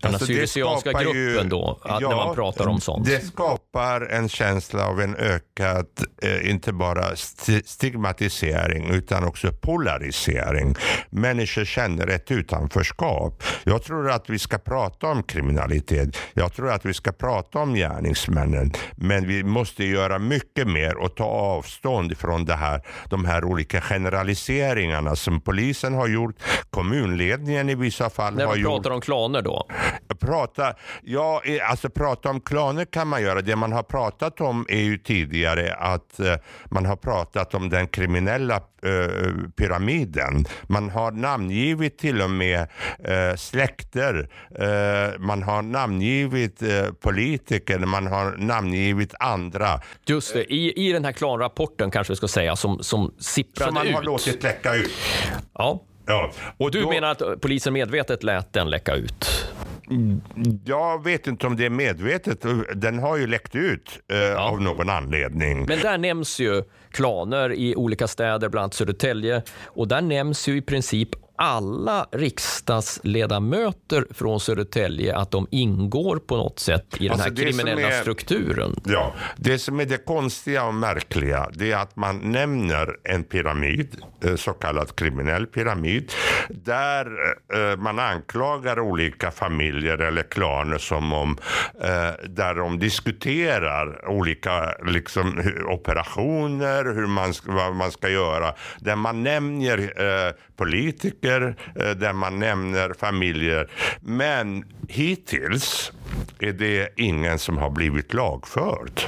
den 0.00 0.14
alltså 0.14 0.26
syrianska 0.26 0.92
gruppen 0.92 1.14
ju, 1.14 1.42
då, 1.42 1.80
att, 1.82 2.00
ja, 2.00 2.08
när 2.08 2.16
man 2.16 2.34
pratar 2.34 2.66
om 2.66 2.80
sånt? 2.80 3.06
Det 3.06 3.20
skapar 3.20 4.00
en 4.00 4.28
känsla 4.28 4.86
av 4.86 5.00
en 5.00 5.16
ökad, 5.16 5.86
eh, 6.22 6.50
inte 6.50 6.72
bara 6.72 7.16
stigmatisering 7.64 8.90
utan 8.90 9.24
också 9.24 9.52
polarisering. 9.52 10.74
Människor 11.10 11.64
känner 11.64 12.06
ett 12.06 12.30
utanförskap. 12.30 13.42
Jag 13.64 13.82
tror 13.82 14.10
att 14.10 14.30
vi 14.30 14.38
ska 14.38 14.58
prata 14.58 15.06
om 15.06 15.22
kriminalitet. 15.22 16.16
Jag 16.34 16.52
tror 16.52 16.70
att 16.70 16.86
vi 16.86 16.94
ska 16.94 17.12
prata 17.12 17.58
om 17.58 17.74
gärningsmännen. 17.74 18.72
Men 18.96 19.26
vi 19.28 19.44
måste 19.44 19.84
göra 19.84 20.18
mycket 20.18 20.68
mer 20.68 20.96
och 20.96 21.16
ta 21.16 21.24
avstånd 21.24 22.18
från 22.18 22.44
det 22.44 22.54
här, 22.54 22.80
de 23.10 23.24
här 23.24 23.44
olika 23.44 23.80
generaliseringarna 23.80 25.16
som 25.16 25.40
polisen 25.40 25.94
har 25.94 26.08
gjort, 26.08 26.34
kommunledningen 26.70 27.70
i 27.70 27.74
vissa 27.74 28.10
fall 28.10 28.34
När 28.34 28.46
har 28.46 28.56
gjort. 28.56 28.64
När 28.64 28.70
man 28.70 28.82
pratar 28.82 28.94
om 28.94 29.00
klaner 29.00 29.42
då? 29.42 29.66
Prata, 30.20 30.74
ja, 31.02 31.42
alltså 31.70 31.90
prata 31.90 32.30
om 32.30 32.40
klaner 32.40 32.84
kan 32.84 33.08
man 33.08 33.22
göra. 33.22 33.40
Det 33.40 33.56
man 33.56 33.72
har 33.72 33.82
pratat 33.82 34.40
om 34.40 34.66
är 34.68 34.80
ju 34.80 34.98
tidigare 34.98 35.74
att 35.74 36.20
uh, 36.20 36.34
man 36.70 36.86
har 36.86 36.96
pratat 36.96 37.54
om 37.54 37.68
den 37.68 37.88
kriminella 37.88 38.56
uh, 38.56 39.48
pyramiden. 39.56 40.44
Man 40.62 40.90
har 40.90 41.12
namngivit 41.12 41.98
till 41.98 42.22
och 42.22 42.30
med 42.30 42.60
uh, 42.60 43.36
släkter. 43.36 44.28
man 45.18 45.42
har 45.42 45.62
namngivit 45.62 46.62
politiker. 47.00 47.78
Man 47.78 48.06
har 48.06 48.36
namngivit 48.36 49.14
andra. 49.18 49.80
Just 50.06 50.32
det, 50.32 50.54
i, 50.54 50.88
i 50.88 50.92
den 50.92 51.04
här 51.04 51.12
klanrapporten 51.12 51.90
kanske 51.90 52.12
vi 52.12 52.16
ska 52.16 52.28
säga 52.28 52.56
som, 52.56 52.82
som 52.82 53.14
sipprade 53.18 53.70
ut. 53.70 53.74
Som 53.74 53.74
man 53.74 53.86
ut. 53.86 53.94
har 53.94 54.02
låtit 54.02 54.42
läcka 54.42 54.74
ut. 54.74 54.92
Ja. 55.54 55.82
Ja. 56.06 56.30
Och 56.56 56.70
du 56.70 56.82
då... 56.82 56.88
menar 56.88 57.10
att 57.10 57.40
polisen 57.40 57.72
medvetet 57.72 58.22
lät 58.22 58.52
den 58.52 58.70
läcka 58.70 58.94
ut? 58.94 59.43
Jag 60.64 61.04
vet 61.04 61.26
inte 61.26 61.46
om 61.46 61.56
det 61.56 61.66
är 61.66 61.70
medvetet. 61.70 62.44
Den 62.74 62.98
har 62.98 63.16
ju 63.16 63.26
läckt 63.26 63.54
ut 63.54 64.00
eh, 64.12 64.42
av 64.42 64.62
någon 64.62 64.88
anledning. 64.88 65.64
Men 65.68 65.78
där 65.78 65.98
nämns 65.98 66.40
ju 66.40 66.62
klaner 66.90 67.52
i 67.52 67.76
olika 67.76 68.06
städer, 68.08 68.48
bland 68.48 68.62
annat 68.62 68.74
Södertälje. 68.74 69.42
Och 69.64 69.88
där 69.88 70.00
nämns 70.00 70.48
ju 70.48 70.56
i 70.56 70.62
princip 70.62 71.08
alla 71.36 72.06
riksdagsledamöter 72.12 74.06
från 74.10 74.40
Södertälje 74.40 75.16
att 75.16 75.30
de 75.30 75.46
ingår 75.50 76.16
på 76.16 76.36
något 76.36 76.58
sätt 76.58 76.86
i 77.00 77.08
alltså 77.08 77.28
den 77.28 77.36
här 77.36 77.44
kriminella 77.44 77.88
är, 77.88 78.00
strukturen. 78.00 78.74
Ja, 78.84 79.14
det 79.36 79.58
som 79.58 79.80
är 79.80 79.84
det 79.84 80.04
konstiga 80.04 80.64
och 80.64 80.74
märkliga 80.74 81.50
det 81.54 81.72
är 81.72 81.76
att 81.76 81.96
man 81.96 82.32
nämner 82.32 82.96
en 83.04 83.24
pyramid, 83.24 83.96
eh, 84.24 84.36
så 84.36 84.52
kallad 84.52 84.96
kriminell 84.96 85.46
pyramid, 85.46 86.12
där 86.48 87.06
eh, 87.54 87.76
man 87.76 87.98
anklagar 87.98 88.80
olika 88.80 89.30
familjer 89.30 89.98
eller 89.98 90.22
klaner 90.22 90.78
som 90.78 91.12
om 91.12 91.38
eh, 91.80 92.28
där 92.28 92.54
de 92.54 92.78
diskuterar 92.78 94.08
olika 94.08 94.74
liksom, 94.86 95.42
operationer, 95.68 96.84
hur 96.84 97.06
man, 97.06 97.32
vad 97.46 97.74
man 97.74 97.90
ska 97.90 98.08
göra, 98.08 98.54
där 98.78 98.96
man 98.96 99.22
nämner 99.22 99.94
politiker, 100.56 101.23
Eh, 101.24 101.90
där 101.90 102.12
man 102.12 102.38
nämner 102.38 102.92
familjer. 102.98 103.70
Men 104.00 104.64
hittills 104.88 105.92
är 106.38 106.52
det 106.52 106.88
ingen 106.96 107.38
som 107.38 107.58
har 107.58 107.70
blivit 107.70 108.14
lagförd. 108.14 109.00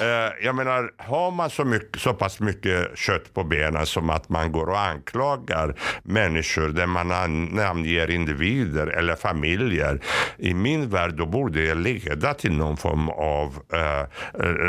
Eh, 0.00 0.44
jag 0.44 0.54
menar, 0.54 0.90
har 0.96 1.30
man 1.30 1.50
så, 1.50 1.64
mycket, 1.64 2.00
så 2.00 2.14
pass 2.14 2.40
mycket 2.40 2.98
kött 2.98 3.34
på 3.34 3.44
benen 3.44 3.86
som 3.86 4.10
att 4.10 4.28
man 4.28 4.52
går 4.52 4.68
och 4.70 4.80
anklagar 4.80 5.74
människor 6.02 6.68
där 6.68 6.86
man 6.86 7.08
namnger 7.44 8.10
individer 8.10 8.86
eller 8.86 9.14
familjer. 9.14 10.00
I 10.38 10.54
min 10.54 10.88
värld 10.88 11.14
då 11.14 11.26
borde 11.26 11.66
det 11.66 11.74
leda 11.74 12.34
till 12.34 12.52
någon 12.52 12.76
form 12.76 13.08
av, 13.08 13.62
eh, 13.72 14.00
eh 14.00 14.60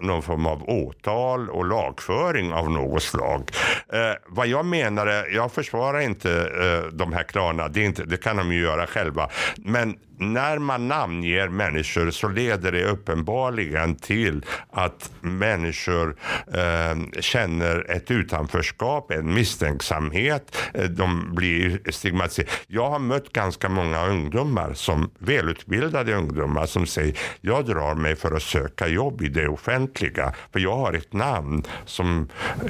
någon 0.00 0.22
form 0.22 0.46
av 0.46 0.68
åtal 0.68 1.50
och 1.50 1.64
lagföring 1.64 2.52
av 2.52 2.70
något 2.70 3.02
slag. 3.02 3.50
Eh, 3.92 3.98
vad 4.28 4.46
jag 4.46 4.66
menar 4.66 5.06
är, 5.06 5.34
jag 5.34 5.52
försvarar 5.52 6.00
inte 6.00 6.30
eh, 6.30 6.92
de 6.92 7.12
här 7.12 7.22
klanerna, 7.22 7.68
det, 7.68 7.88
det 7.88 8.16
kan 8.16 8.36
de 8.36 8.52
ju 8.52 8.60
göra 8.60 8.86
själva. 8.86 9.28
Men 9.56 9.96
när 10.18 10.58
man 10.58 10.88
namnger 10.88 11.48
människor 11.48 12.10
så 12.10 12.28
leder 12.28 12.72
det 12.72 12.84
uppenbarligen 12.84 13.96
till 13.96 14.44
att 14.70 15.10
människor 15.20 16.16
eh, 16.54 17.20
känner 17.20 17.90
ett 17.90 18.10
utanförskap, 18.10 19.10
en 19.10 19.34
misstänksamhet. 19.34 20.56
Eh, 20.74 20.84
de 20.84 21.34
blir 21.34 21.90
stigmatiserade. 21.90 22.52
Jag 22.66 22.90
har 22.90 22.98
mött 22.98 23.32
ganska 23.32 23.68
många 23.68 24.06
ungdomar, 24.06 24.74
som 24.74 25.10
välutbildade 25.18 26.14
ungdomar 26.14 26.66
som 26.66 26.86
säger 26.86 27.18
jag 27.40 27.66
drar 27.66 27.94
mig 27.94 28.16
för 28.16 28.36
att 28.36 28.42
söka 28.42 28.88
jobb 28.88 29.22
i 29.22 29.28
det 29.28 29.48
offentliga 29.48 30.32
för 30.52 30.60
jag 30.60 30.76
har 30.76 30.92
ett 30.92 31.12
namn 31.12 31.62
som, 31.84 32.28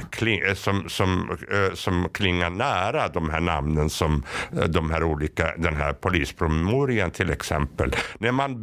kling, 0.09 0.41
som, 0.55 0.89
som, 0.89 1.37
eh, 1.51 1.73
som 1.73 2.09
klingar 2.13 2.49
nära 2.49 3.07
de 3.07 3.29
här 3.29 3.39
namnen 3.39 3.89
som 3.89 4.23
eh, 4.51 4.63
de 4.63 4.91
här 4.91 5.03
olika, 5.03 5.53
den 5.57 5.75
här 5.75 5.93
polispromemorian 5.93 7.11
till 7.11 7.29
exempel. 7.37 7.95
När 8.19 8.31
man 8.31 8.61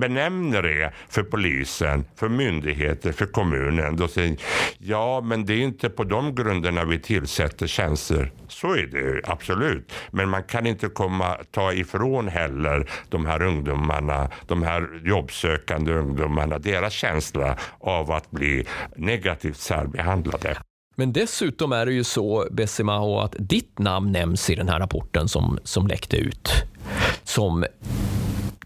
benämner 0.00 0.62
det 0.62 0.92
för 1.08 1.22
polisen, 1.22 2.04
för 2.16 2.28
myndigheter, 2.28 3.12
för 3.12 3.26
kommunen, 3.26 3.96
då 3.96 4.08
säger 4.08 4.36
ja, 4.78 5.20
men 5.20 5.44
det 5.44 5.54
är 5.54 5.62
inte 5.62 5.90
på 5.90 6.04
de 6.04 6.34
grunderna 6.34 6.84
vi 6.84 6.98
tillsätter 6.98 7.66
tjänster. 7.66 8.32
Så 8.48 8.74
är 8.74 8.86
det 8.86 9.30
absolut. 9.30 9.92
Men 10.10 10.28
man 10.28 10.42
kan 10.42 10.66
inte 10.66 10.88
komma 10.88 11.36
ta 11.50 11.72
ifrån 11.72 12.28
heller 12.28 12.90
de 13.08 13.26
här 13.26 13.42
ungdomarna, 13.42 14.30
de 14.46 14.62
här 14.62 14.88
jobbsökande 15.04 15.92
ungdomarna, 15.92 16.58
deras 16.58 16.92
känsla 16.92 17.56
av 17.80 18.10
att 18.10 18.30
bli 18.30 18.66
negativt 18.96 19.56
särbehandlade. 19.56 20.56
Men 20.96 21.12
dessutom 21.12 21.72
är 21.72 21.86
det 21.86 21.92
ju 21.92 22.04
så, 22.04 22.46
Bessimaho, 22.50 23.18
att 23.18 23.34
ditt 23.38 23.78
namn 23.78 24.12
nämns 24.12 24.50
i 24.50 24.54
den 24.54 24.68
här 24.68 24.78
rapporten 24.78 25.28
som, 25.28 25.58
som 25.64 25.86
läckte 25.86 26.16
ut. 26.16 26.50
Som 27.24 27.64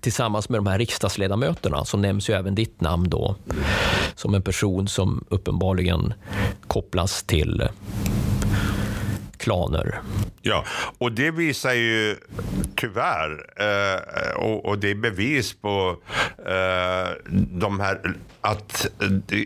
tillsammans 0.04 0.48
med 0.48 0.58
de 0.58 0.66
här 0.66 0.78
riksdagsledamöterna 0.78 1.84
så 1.84 1.96
nämns 1.96 2.30
ju 2.30 2.34
även 2.34 2.54
ditt 2.54 2.80
namn 2.80 3.10
då 3.10 3.36
som 4.14 4.34
en 4.34 4.42
person 4.42 4.88
som 4.88 5.24
uppenbarligen 5.28 6.14
kopplas 6.66 7.22
till 7.22 7.68
klaner. 9.36 10.00
Ja, 10.42 10.64
och 10.98 11.12
det 11.12 11.30
visar 11.30 11.72
ju 11.72 12.16
tyvärr, 12.76 13.46
eh, 13.56 14.36
och, 14.36 14.64
och, 14.64 14.78
det 14.78 14.90
är 14.90 14.94
bevis 14.94 15.54
på 15.54 15.96
eh, 16.38 17.08
de 17.50 17.80
här, 17.80 18.14
att, 18.40 18.86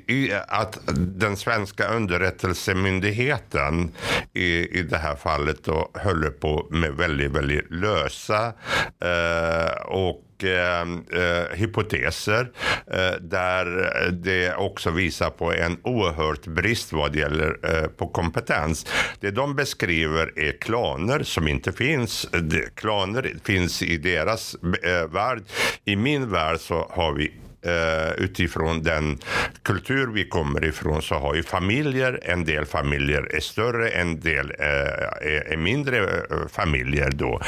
eh, 0.06 0.40
att 0.48 0.78
den 0.96 1.36
svenska 1.36 1.88
underrättelsemyndigheten 1.88 3.90
i, 4.32 4.78
i 4.78 4.82
det 4.82 4.98
här 4.98 5.16
fallet 5.16 5.64
då 5.64 5.90
höll 5.94 6.30
på 6.30 6.66
med 6.70 6.92
väldigt, 6.92 7.30
väldigt 7.30 7.70
lösa 7.70 8.52
eh, 9.00 9.86
och 9.86 10.24
och 10.38 10.44
eh, 10.44 10.80
eh, 10.80 11.56
hypoteser 11.56 12.50
eh, 12.86 13.20
där 13.20 14.10
det 14.10 14.54
också 14.54 14.90
visar 14.90 15.30
på 15.30 15.52
en 15.52 15.78
oerhört 15.82 16.46
brist 16.46 16.92
vad 16.92 17.12
det 17.12 17.18
gäller 17.18 17.58
eh, 17.62 17.88
på 17.88 18.08
kompetens. 18.08 18.86
Det 19.20 19.30
de 19.30 19.56
beskriver 19.56 20.38
är 20.38 20.52
klaner 20.52 21.22
som 21.22 21.48
inte 21.48 21.72
finns. 21.72 22.28
Klaner 22.74 23.34
finns 23.44 23.82
i 23.82 23.96
deras 23.96 24.54
eh, 24.82 25.12
värld. 25.12 25.42
I 25.84 25.96
min 25.96 26.30
värld 26.30 26.58
så 26.60 26.90
har 26.90 27.12
vi 27.12 27.32
eh, 27.62 28.12
utifrån 28.24 28.82
den 28.82 29.18
kultur 29.62 30.06
vi 30.06 30.28
kommer 30.28 30.64
ifrån 30.64 31.02
så 31.02 31.14
har 31.14 31.34
ju 31.34 31.42
familjer, 31.42 32.20
en 32.22 32.44
del 32.44 32.66
familjer 32.66 33.34
är 33.34 33.40
större, 33.40 33.88
en 33.88 34.20
del 34.20 34.52
eh, 34.58 34.66
är, 34.66 35.52
är, 35.52 35.56
mindre 35.56 35.98
eh, 35.98 36.48
familjer 36.48 37.10
då. 37.10 37.40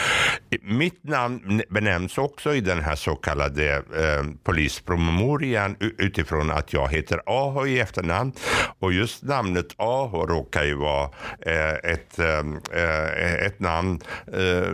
Mitt 0.63 1.05
namn 1.05 1.63
benämns 1.69 2.19
också 2.19 2.55
i 2.55 2.61
den 2.61 2.81
här 2.81 2.97
så 2.97 3.15
kallade 3.15 3.75
eh, 3.75 4.25
polispromemorian 4.45 5.77
utifrån 5.99 6.51
att 6.51 6.73
jag 6.73 6.89
heter 6.89 7.21
Aho 7.27 7.67
i 7.67 7.81
efternamn 7.81 8.33
och 8.79 8.93
just 8.93 9.23
namnet 9.23 9.75
Aho 9.77 10.27
råkar 10.27 10.65
ju 10.65 10.75
vara 10.75 11.11
eh, 11.47 11.93
ett, 11.93 12.19
eh, 12.19 13.47
ett 13.47 13.61
namn 13.61 14.01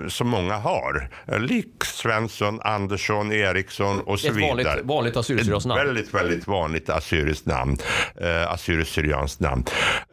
som 0.08 0.28
många 0.28 0.56
har. 0.56 1.08
Lik 1.38 1.84
Svensson, 1.84 2.60
Andersson, 2.60 3.32
Eriksson 3.32 4.00
och 4.00 4.20
så 4.20 4.32
vidare. 4.32 4.64
Vanligt, 4.64 4.84
vanligt 4.84 5.16
assyrisk 5.34 5.66
namn. 5.66 5.86
Väldigt, 5.86 6.14
väldigt 6.14 6.46
vanligt 6.46 6.90
assyriskt 6.90 7.46
namn. 7.46 7.78
Eh, 8.20 8.52
assyriskt-syrianskt 8.52 9.40
namn. 9.40 9.64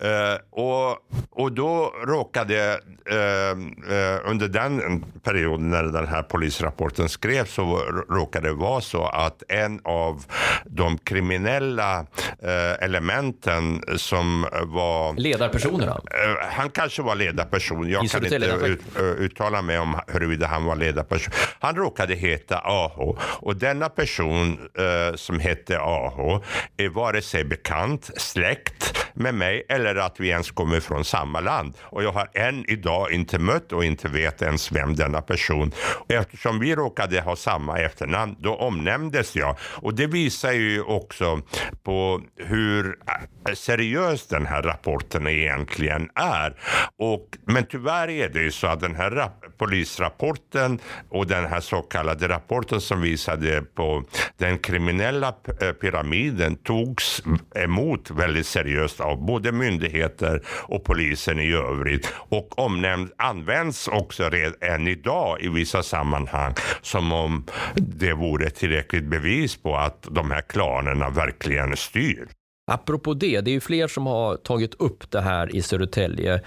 Eh, 0.02 0.38
och, 0.52 0.98
och 1.32 1.52
då 1.52 1.94
råkade 2.08 2.80
eh, 3.10 3.50
eh, 3.98 4.20
under 4.26 4.48
den 4.48 5.06
perioden 5.24 5.70
när 5.70 5.84
den 5.84 6.08
här 6.08 6.24
polisrapporten 6.24 7.10
skrevs 7.10 7.54
så 7.54 7.78
råkade 8.10 8.48
det 8.48 8.54
vara 8.54 8.82
så 8.82 9.06
att 9.06 9.44
en 9.48 9.80
av 9.84 10.24
de 10.66 10.98
kriminella 10.98 12.00
eh, 12.44 12.84
elementen 12.86 13.84
som 13.98 14.48
var... 14.66 15.14
Ledarpersonerna? 15.20 15.92
Eh, 15.92 16.48
han 16.50 16.70
kanske 16.70 17.02
var 17.02 17.16
ledarperson. 17.16 17.90
Jag 17.90 18.10
kan 18.10 18.24
inte 18.24 18.36
ut, 18.66 18.82
uttala 19.18 19.62
mig 19.62 19.80
om 19.80 20.00
huruvida 20.08 20.48
han 20.48 20.66
var 20.66 20.76
ledarperson. 20.76 21.34
Han 21.60 21.76
råkade 21.76 22.14
heta 22.16 22.58
Aho 22.58 23.18
och 23.22 23.56
denna 23.56 23.90
person 23.90 24.58
Eh, 25.04 25.16
som 25.16 25.40
hette 25.40 25.80
A.H. 25.80 26.44
är 26.78 26.90
vare 26.90 27.22
sig 27.22 27.44
bekant, 27.44 28.10
släkt 28.18 28.98
med 29.14 29.36
mig 29.36 29.66
eller 29.70 29.96
att 29.96 30.20
vi 30.20 30.30
ens 30.30 30.52
kommer 30.52 30.80
från 30.80 31.06
samma 31.06 31.40
land. 31.40 31.74
Och 31.82 32.04
jag 32.04 32.12
har 32.12 32.30
än 32.34 32.66
idag 32.70 33.12
inte 33.12 33.40
mött 33.40 33.72
och 33.72 33.86
inte 33.86 34.08
vet 34.08 34.42
ens 34.42 34.72
vem 34.72 34.96
denna 34.96 35.22
person. 35.22 35.72
Eftersom 36.10 36.60
vi 36.60 36.76
råkade 36.76 37.22
ha 37.22 37.36
samma 37.36 37.80
efternamn, 37.80 38.36
då 38.40 38.56
omnämndes 38.56 39.36
jag. 39.36 39.58
Och 39.62 39.94
det 39.96 40.08
visar 40.08 40.52
ju 40.52 40.82
också 40.82 41.42
på 41.84 42.22
hur 42.38 42.86
eh, 42.88 43.54
seriös 43.54 44.28
den 44.28 44.46
här 44.46 44.62
rapporten 44.62 45.28
egentligen 45.28 46.10
är. 46.16 46.56
Och, 47.00 47.38
men 47.46 47.66
tyvärr 47.66 48.10
är 48.10 48.30
det 48.30 48.42
ju 48.42 48.52
så 48.52 48.68
att 48.68 48.80
den 48.80 48.96
här 48.96 49.30
polisrapporten 49.58 50.80
och 51.10 51.28
den 51.28 51.46
här 51.46 51.60
så 51.60 51.82
kallade 51.82 52.28
rapporten 52.28 52.82
som 52.82 53.02
visade 53.02 53.62
på 53.62 54.04
den 54.38 54.60
kriminella 54.60 54.93
kriminella 54.94 55.34
eh, 55.62 55.72
pyramiden 55.72 56.56
togs 56.56 57.24
emot 57.56 58.12
väldigt 58.12 58.46
seriöst 58.46 59.00
av 59.00 59.26
både 59.26 59.52
myndigheter 59.52 60.42
och 60.48 60.84
polisen 60.84 61.40
i 61.40 61.54
övrigt 61.54 62.14
och 62.16 62.60
omnämnd, 62.60 63.12
används 63.18 63.88
också 63.88 64.30
redan 64.30 64.54
än 64.62 64.88
idag 64.88 65.42
i 65.42 65.50
vissa 65.50 65.84
sammanhang 65.84 66.54
som 66.82 67.14
om 67.14 67.46
det 67.76 68.14
vore 68.14 68.50
tillräckligt 68.50 69.04
bevis 69.04 69.58
på 69.58 69.76
att 69.76 70.08
de 70.12 70.32
här 70.32 70.42
klanerna 70.42 71.10
verkligen 71.10 71.78
styr. 71.78 72.28
Apropå 72.66 73.14
det, 73.14 73.42
det 73.42 73.52
är 73.52 73.54
ju 73.54 73.60
fler 73.60 73.88
som 73.88 74.08
har 74.08 74.38
tagit 74.38 74.74
upp 74.74 75.12
det 75.12 75.22
här 75.22 75.56
i 75.56 75.62
Södertälje. 75.62 76.42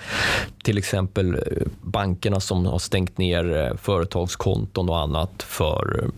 Till 0.65 0.79
exempel 0.79 1.35
eh, 1.35 1.41
bankerna 1.83 2.41
som 2.41 2.67
har 2.67 2.79
stängt 2.79 3.19
ner 3.19 3.57
eh, 3.57 3.77
företagskonton 3.77 4.89
och 4.89 4.99
annat 4.99 5.43
för, 5.43 6.01
eh, 6.03 6.09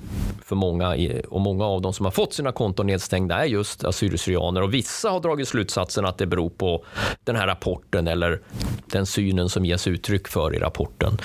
för 0.44 0.56
många. 0.56 0.96
Och 1.28 1.40
många 1.40 1.64
av 1.64 1.82
dem 1.82 1.92
som 1.92 2.04
har 2.04 2.10
fått 2.10 2.32
sina 2.32 2.52
konton 2.52 2.86
nedstängda 2.86 3.34
är 3.34 3.44
just 3.44 3.84
assyrier 3.84 4.62
och 4.62 4.74
vissa 4.74 5.10
har 5.10 5.20
dragit 5.20 5.48
slutsatsen 5.48 6.06
att 6.06 6.18
det 6.18 6.26
beror 6.26 6.50
på 6.50 6.84
den 7.24 7.36
här 7.36 7.46
rapporten 7.46 8.08
eller 8.08 8.40
den 8.86 9.06
synen 9.06 9.48
som 9.48 9.64
ges 9.64 9.86
uttryck 9.86 10.28
för 10.28 10.54
i 10.54 10.58
rapporten. 10.58 11.18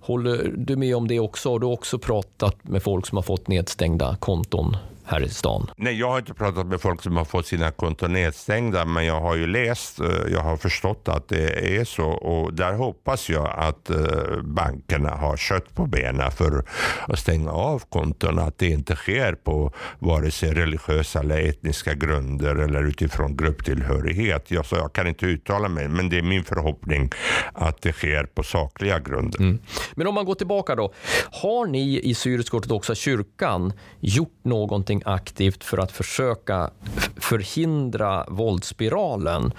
Håller 0.00 0.52
du 0.56 0.76
med 0.76 0.96
om 0.96 1.08
det 1.08 1.20
också? 1.20 1.50
Har 1.50 1.58
du 1.58 1.66
också 1.66 1.98
pratat 1.98 2.56
med 2.68 2.82
folk 2.82 3.06
som 3.06 3.16
har 3.18 3.22
fått 3.22 3.48
nedstängda 3.48 4.16
konton 4.20 4.76
här 5.06 5.22
i 5.22 5.28
stan? 5.28 5.70
Nej, 5.76 5.98
jag 5.98 6.10
har 6.10 6.18
inte 6.18 6.34
pratat 6.34 6.66
med 6.66 6.80
folk 6.80 7.02
som 7.02 7.16
har 7.16 7.24
fått 7.24 7.46
sina 7.46 7.70
konton 7.70 8.12
nedstängda, 8.12 8.84
men 8.84 9.06
jag 9.06 9.20
har 9.20 9.36
ju 9.36 9.46
läst, 9.46 10.00
eh, 10.00 10.06
jag 10.32 10.40
har 10.40 10.56
förstått 10.56 11.08
att 11.08 11.28
det 11.28 11.76
är 11.78 11.84
så 11.84 12.04
och 12.04 12.54
där 12.54 12.72
hoppas 12.72 13.30
jag 13.30 13.54
att 13.56 13.90
eh, 13.90 13.96
bankerna 14.42 15.10
har 15.10 15.36
kött 15.36 15.74
på 15.74 15.86
benen 15.86 16.30
för 16.30 16.64
att 17.08 17.18
stänga 17.18 17.50
av 17.50 17.82
konton, 17.88 18.38
att 18.38 18.58
det 18.58 18.68
inte 18.68 18.96
sker 18.96 19.34
på 19.34 19.72
vare 19.98 20.30
sig 20.30 20.54
religiösa 20.54 21.20
eller 21.20 21.48
etniska 21.48 21.94
grunder 21.94 22.54
eller 22.54 22.82
utifrån 22.82 23.36
grupptillhörighet. 23.36 24.50
Jag, 24.50 24.66
så 24.66 24.76
jag 24.76 24.92
kan 24.92 25.06
inte 25.06 25.26
uttala 25.26 25.68
mig, 25.68 25.88
men 25.88 26.08
det 26.08 26.18
är 26.18 26.22
min 26.22 26.44
förhoppning 26.44 27.10
att 27.52 27.82
det 27.82 27.92
sker 27.92 28.24
på 28.24 28.42
sakliga 28.42 28.98
grunder. 28.98 29.40
Mm. 29.40 29.58
Men 29.94 30.06
om 30.06 30.14
man 30.14 30.24
går 30.24 30.34
tillbaka 30.34 30.74
då, 30.74 30.92
har 31.30 31.66
ni 31.66 32.00
i 32.00 32.14
syrisk 32.14 32.54
ortodoxa 32.54 32.94
kyrkan 32.94 33.72
gjort 34.00 34.38
någonting 34.42 34.93
någonting 34.94 35.12
aktivt 35.14 35.64
för 35.64 35.78
att 35.78 35.92
försöka 35.92 36.70
förhindra 37.16 38.24
våldsspiralen? 38.28 39.52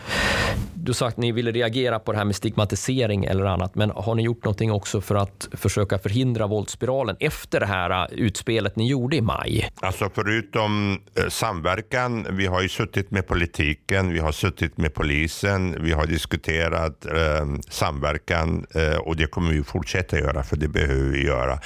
Du 0.86 0.94
sa 0.94 1.08
att 1.08 1.18
ni 1.18 1.32
ville 1.32 1.52
reagera 1.52 2.00
på 2.00 2.12
det 2.12 2.18
här 2.18 2.26
med 2.26 2.36
stigmatisering 2.36 3.26
eller 3.26 3.46
annat, 3.46 3.76
men 3.76 3.90
har 3.90 4.16
ni 4.16 4.24
gjort 4.24 4.44
någonting 4.44 4.72
också 4.72 5.02
för 5.02 5.16
att 5.16 5.48
försöka 5.52 6.00
förhindra 6.00 6.48
våldsspiralen 6.48 7.16
efter 7.20 7.60
det 7.60 7.66
här 7.66 7.90
äh, 7.90 8.20
utspelet 8.20 8.76
ni 8.76 8.88
gjorde 8.88 9.16
i 9.16 9.22
maj? 9.22 9.70
Alltså 9.82 10.10
förutom 10.16 11.00
äh, 11.16 11.28
samverkan, 11.28 12.28
vi 12.30 12.46
har 12.46 12.62
ju 12.62 12.70
suttit 12.70 13.12
med 13.12 13.28
politiken, 13.28 14.14
vi 14.14 14.20
har 14.20 14.32
suttit 14.32 14.78
med 14.78 14.94
polisen, 14.94 15.84
vi 15.84 15.92
har 15.92 16.06
diskuterat 16.06 17.06
eh, 17.06 17.46
samverkan 17.70 18.66
eh, 18.76 18.98
och 18.98 19.16
det 19.16 19.28
kommer 19.28 19.52
vi 19.52 19.64
fortsätta 19.64 20.20
göra 20.20 20.44
för 20.44 20.56
det 20.58 20.68
behöver 20.68 21.10
vi 21.12 21.26
göra. 21.26 21.60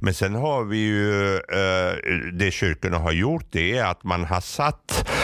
Men 0.00 0.14
sen 0.14 0.34
har 0.34 0.64
vi 0.64 0.78
ju 0.78 1.34
eh, 1.34 1.96
det 2.32 2.50
kyrkorna 2.50 2.98
har 2.98 3.12
gjort 3.12 3.46
det 3.50 3.78
är 3.78 3.84
att 3.84 4.04
man 4.04 4.24
har 4.24 4.40
satt 4.40 5.04
eh, 5.08 5.15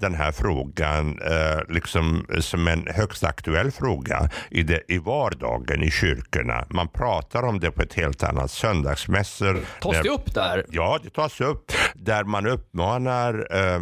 den 0.00 0.14
här 0.14 0.32
frågan 0.32 1.18
eh, 1.22 1.60
liksom 1.68 2.26
som 2.40 2.68
en 2.68 2.86
högst 2.86 3.24
aktuell 3.24 3.70
fråga 3.70 4.30
i, 4.50 4.62
det, 4.62 4.80
i 4.88 4.98
vardagen 4.98 5.82
i 5.82 5.90
kyrkorna. 5.90 6.66
Man 6.70 6.88
pratar 6.88 7.42
om 7.42 7.60
det 7.60 7.70
på 7.70 7.82
ett 7.82 7.94
helt 7.94 8.22
annat 8.22 8.50
söndagsmässor. 8.50 9.60
Tas 9.80 10.02
det 10.02 10.08
upp 10.08 10.34
där? 10.34 10.64
Ja, 10.70 10.98
det 11.02 11.10
tas 11.10 11.40
upp. 11.40 11.72
Där 11.94 12.24
man 12.24 12.46
uppmanar 12.46 13.46
eh, 13.50 13.80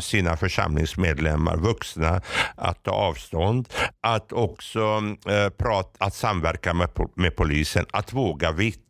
sina 0.00 0.36
församlingsmedlemmar, 0.36 1.56
vuxna, 1.56 2.20
att 2.56 2.84
ta 2.84 2.90
avstånd. 2.90 3.68
Att 4.02 4.32
också 4.32 5.02
eh, 5.28 5.48
prata, 5.58 6.04
att 6.04 6.14
samverka 6.14 6.74
med, 6.74 6.88
med 7.14 7.36
polisen, 7.36 7.86
att 7.90 8.12
våga 8.12 8.52
vittna, 8.52 8.89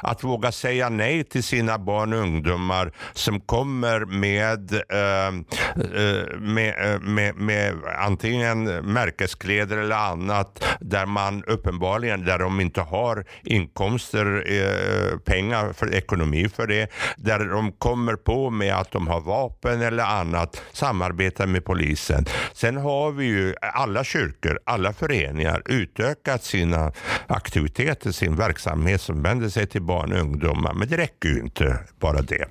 att 0.00 0.24
våga 0.24 0.52
säga 0.52 0.88
nej 0.88 1.24
till 1.24 1.42
sina 1.42 1.78
barn 1.78 2.12
och 2.12 2.18
ungdomar 2.18 2.92
som 3.12 3.40
kommer 3.40 4.00
med, 4.00 4.72
ehm, 4.72 5.44
eh, 5.76 6.38
med, 6.38 6.94
eh, 6.94 7.00
med, 7.00 7.36
med, 7.36 7.74
antingen 7.98 8.64
märkeskläder 8.64 9.78
eller 9.78 9.96
annat 9.96 10.64
där 10.80 11.06
man 11.06 11.44
uppenbarligen, 11.44 12.24
där 12.24 12.38
de 12.38 12.60
inte 12.60 12.80
har 12.80 13.24
inkomster, 13.42 14.44
eh, 14.46 15.18
pengar 15.18 15.72
för 15.72 15.94
ekonomi 15.94 16.48
för 16.48 16.66
det, 16.66 16.90
där 17.16 17.38
de 17.38 17.72
kommer 17.72 18.16
på 18.16 18.50
med 18.50 18.74
att 18.74 18.90
de 18.90 19.06
har 19.08 19.20
vapen 19.20 19.82
eller 19.82 20.04
annat, 20.04 20.62
samarbetar 20.72 21.46
med 21.46 21.64
polisen. 21.64 22.24
Sen 22.52 22.76
har 22.76 23.10
vi 23.10 23.24
ju 23.24 23.54
alla 23.60 24.04
kyrkor, 24.04 24.58
alla 24.64 24.92
föreningar 24.92 25.62
utökat 25.66 26.44
sina 26.44 26.92
aktiviteter, 27.26 28.12
sin 28.12 28.36
verksamhet 28.36 29.00
som 29.00 29.22
vänder 29.32 29.48
sig 29.48 29.66
till 29.66 29.82
barn 29.82 30.12
och 30.12 30.18
ungdomar. 30.18 30.74
Men 30.74 30.88
det 30.88 30.96
räcker 30.96 31.28
ju 31.28 31.40
inte 31.40 31.78
bara 32.00 32.22
det. 32.22 32.44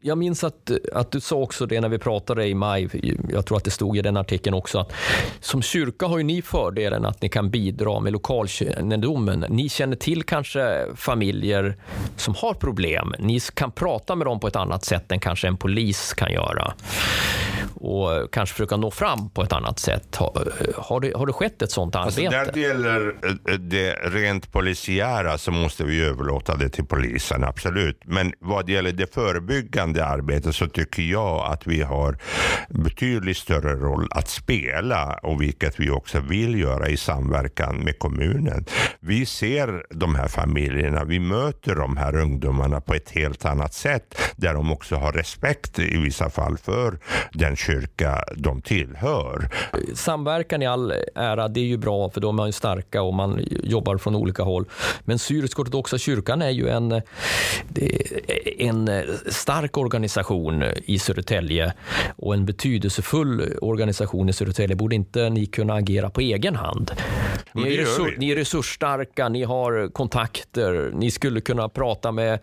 Jag 0.00 0.18
minns 0.18 0.44
att, 0.44 0.70
att 0.92 1.12
du 1.12 1.20
sa 1.20 1.36
också 1.36 1.66
det 1.66 1.80
när 1.80 1.88
vi 1.88 1.98
pratade 1.98 2.46
i 2.46 2.54
maj, 2.54 2.88
jag 3.32 3.46
tror 3.46 3.56
att 3.56 3.64
det 3.64 3.70
stod 3.70 3.96
i 3.96 4.02
den 4.02 4.16
artikeln 4.16 4.54
också, 4.54 4.78
att 4.78 4.92
som 5.40 5.62
kyrka 5.62 6.06
har 6.06 6.18
ju 6.18 6.24
ni 6.24 6.42
fördelen 6.42 7.04
att 7.04 7.22
ni 7.22 7.28
kan 7.28 7.50
bidra 7.50 8.00
med 8.00 8.12
lokalkännedomen. 8.12 9.44
Ni 9.48 9.68
känner 9.68 9.96
till 9.96 10.22
kanske 10.22 10.86
familjer 10.96 11.76
som 12.16 12.34
har 12.34 12.54
problem. 12.54 13.14
Ni 13.18 13.40
kan 13.40 13.72
prata 13.72 14.14
med 14.14 14.26
dem 14.26 14.40
på 14.40 14.48
ett 14.48 14.56
annat 14.56 14.84
sätt 14.84 15.12
än 15.12 15.20
kanske 15.20 15.48
en 15.48 15.56
polis 15.56 16.14
kan 16.14 16.32
göra 16.32 16.74
och 17.80 18.32
kanske 18.32 18.54
försöka 18.54 18.76
nå 18.76 18.90
fram 18.90 19.30
på 19.30 19.42
ett 19.42 19.52
annat 19.52 19.78
sätt. 19.78 20.16
Har, 20.16 20.52
har, 20.76 21.00
det, 21.00 21.12
har 21.16 21.26
det 21.26 21.32
skett 21.32 21.62
ett 21.62 21.70
sånt 21.70 21.96
Alltså 21.96 22.20
arbete? 22.20 22.44
där 22.44 22.52
det 22.52 22.60
gäller 22.60 23.14
eh, 23.48 23.54
det 23.54 23.92
rent 23.92 24.52
polisiära 24.52 25.38
så 25.38 25.50
måste 25.50 25.84
vi 25.84 26.04
överlåta 26.04 26.56
det 26.56 26.68
till 26.68 26.84
polisen, 26.84 27.44
absolut. 27.44 28.00
Men 28.04 28.32
vad 28.38 28.66
det 28.66 28.72
gäller 28.72 28.92
det 28.92 29.14
förebyggande 29.14 30.04
arbetet 30.04 30.54
så 30.54 30.68
tycker 30.68 31.02
jag 31.02 31.52
att 31.52 31.66
vi 31.66 31.82
har 31.82 32.18
betydligt 32.68 33.36
större 33.36 33.74
roll 33.74 34.08
att 34.10 34.28
spela 34.28 35.18
och 35.22 35.42
vilket 35.42 35.80
vi 35.80 35.90
också 35.90 36.20
vill 36.20 36.60
göra 36.60 36.88
i 36.88 36.96
samverkan 36.96 37.76
med 37.76 37.98
kommunen. 37.98 38.64
Vi 39.00 39.26
ser 39.26 39.84
de 39.90 40.14
här 40.14 40.28
familjerna, 40.28 41.04
vi 41.04 41.20
möter 41.20 41.74
de 41.74 41.96
här 41.96 42.16
ungdomarna 42.16 42.80
på 42.80 42.94
ett 42.94 43.10
helt 43.10 43.44
annat 43.44 43.74
sätt 43.74 44.14
där 44.36 44.54
de 44.54 44.72
också 44.72 44.96
har 44.96 45.12
respekt 45.12 45.78
i 45.78 45.98
vissa 45.98 46.30
fall 46.30 46.58
för 46.58 46.98
den 47.32 47.56
kyrka 47.70 48.24
de 48.36 48.62
tillhör. 48.62 49.48
Samverkan 49.94 50.62
i 50.62 50.66
all 50.66 50.92
ära, 51.14 51.48
det 51.48 51.60
är 51.60 51.64
ju 51.64 51.76
bra 51.76 52.10
för 52.10 52.20
då 52.20 52.28
är 52.28 52.32
man 52.32 52.46
ju 52.46 52.52
starka 52.52 53.02
och 53.02 53.14
man 53.14 53.44
jobbar 53.62 53.98
från 53.98 54.14
olika 54.14 54.42
håll. 54.42 54.64
Men 55.04 55.18
Syrisk-ortodoxa 55.18 55.98
kyrkan 55.98 56.42
är 56.42 56.50
ju 56.50 56.68
en, 56.68 57.02
en 58.58 58.90
stark 59.26 59.78
organisation 59.78 60.64
i 60.84 60.98
Södertälje 60.98 61.72
och 62.16 62.34
en 62.34 62.46
betydelsefull 62.46 63.58
organisation 63.60 64.28
i 64.28 64.32
Södertälje. 64.32 64.76
Borde 64.76 64.94
inte 64.94 65.30
ni 65.30 65.46
kunna 65.46 65.74
agera 65.74 66.10
på 66.10 66.20
egen 66.20 66.56
hand? 66.56 66.92
Ni 67.54 67.62
är, 67.62 67.66
det 67.66 67.72
gör 67.74 67.82
resur- 67.84 68.10
vi. 68.10 68.16
ni 68.26 68.30
är 68.30 68.36
resursstarka, 68.36 69.28
ni 69.28 69.44
har 69.44 69.92
kontakter, 69.92 70.90
ni 70.94 71.10
skulle 71.10 71.40
kunna 71.40 71.68
prata 71.68 72.12
med 72.12 72.38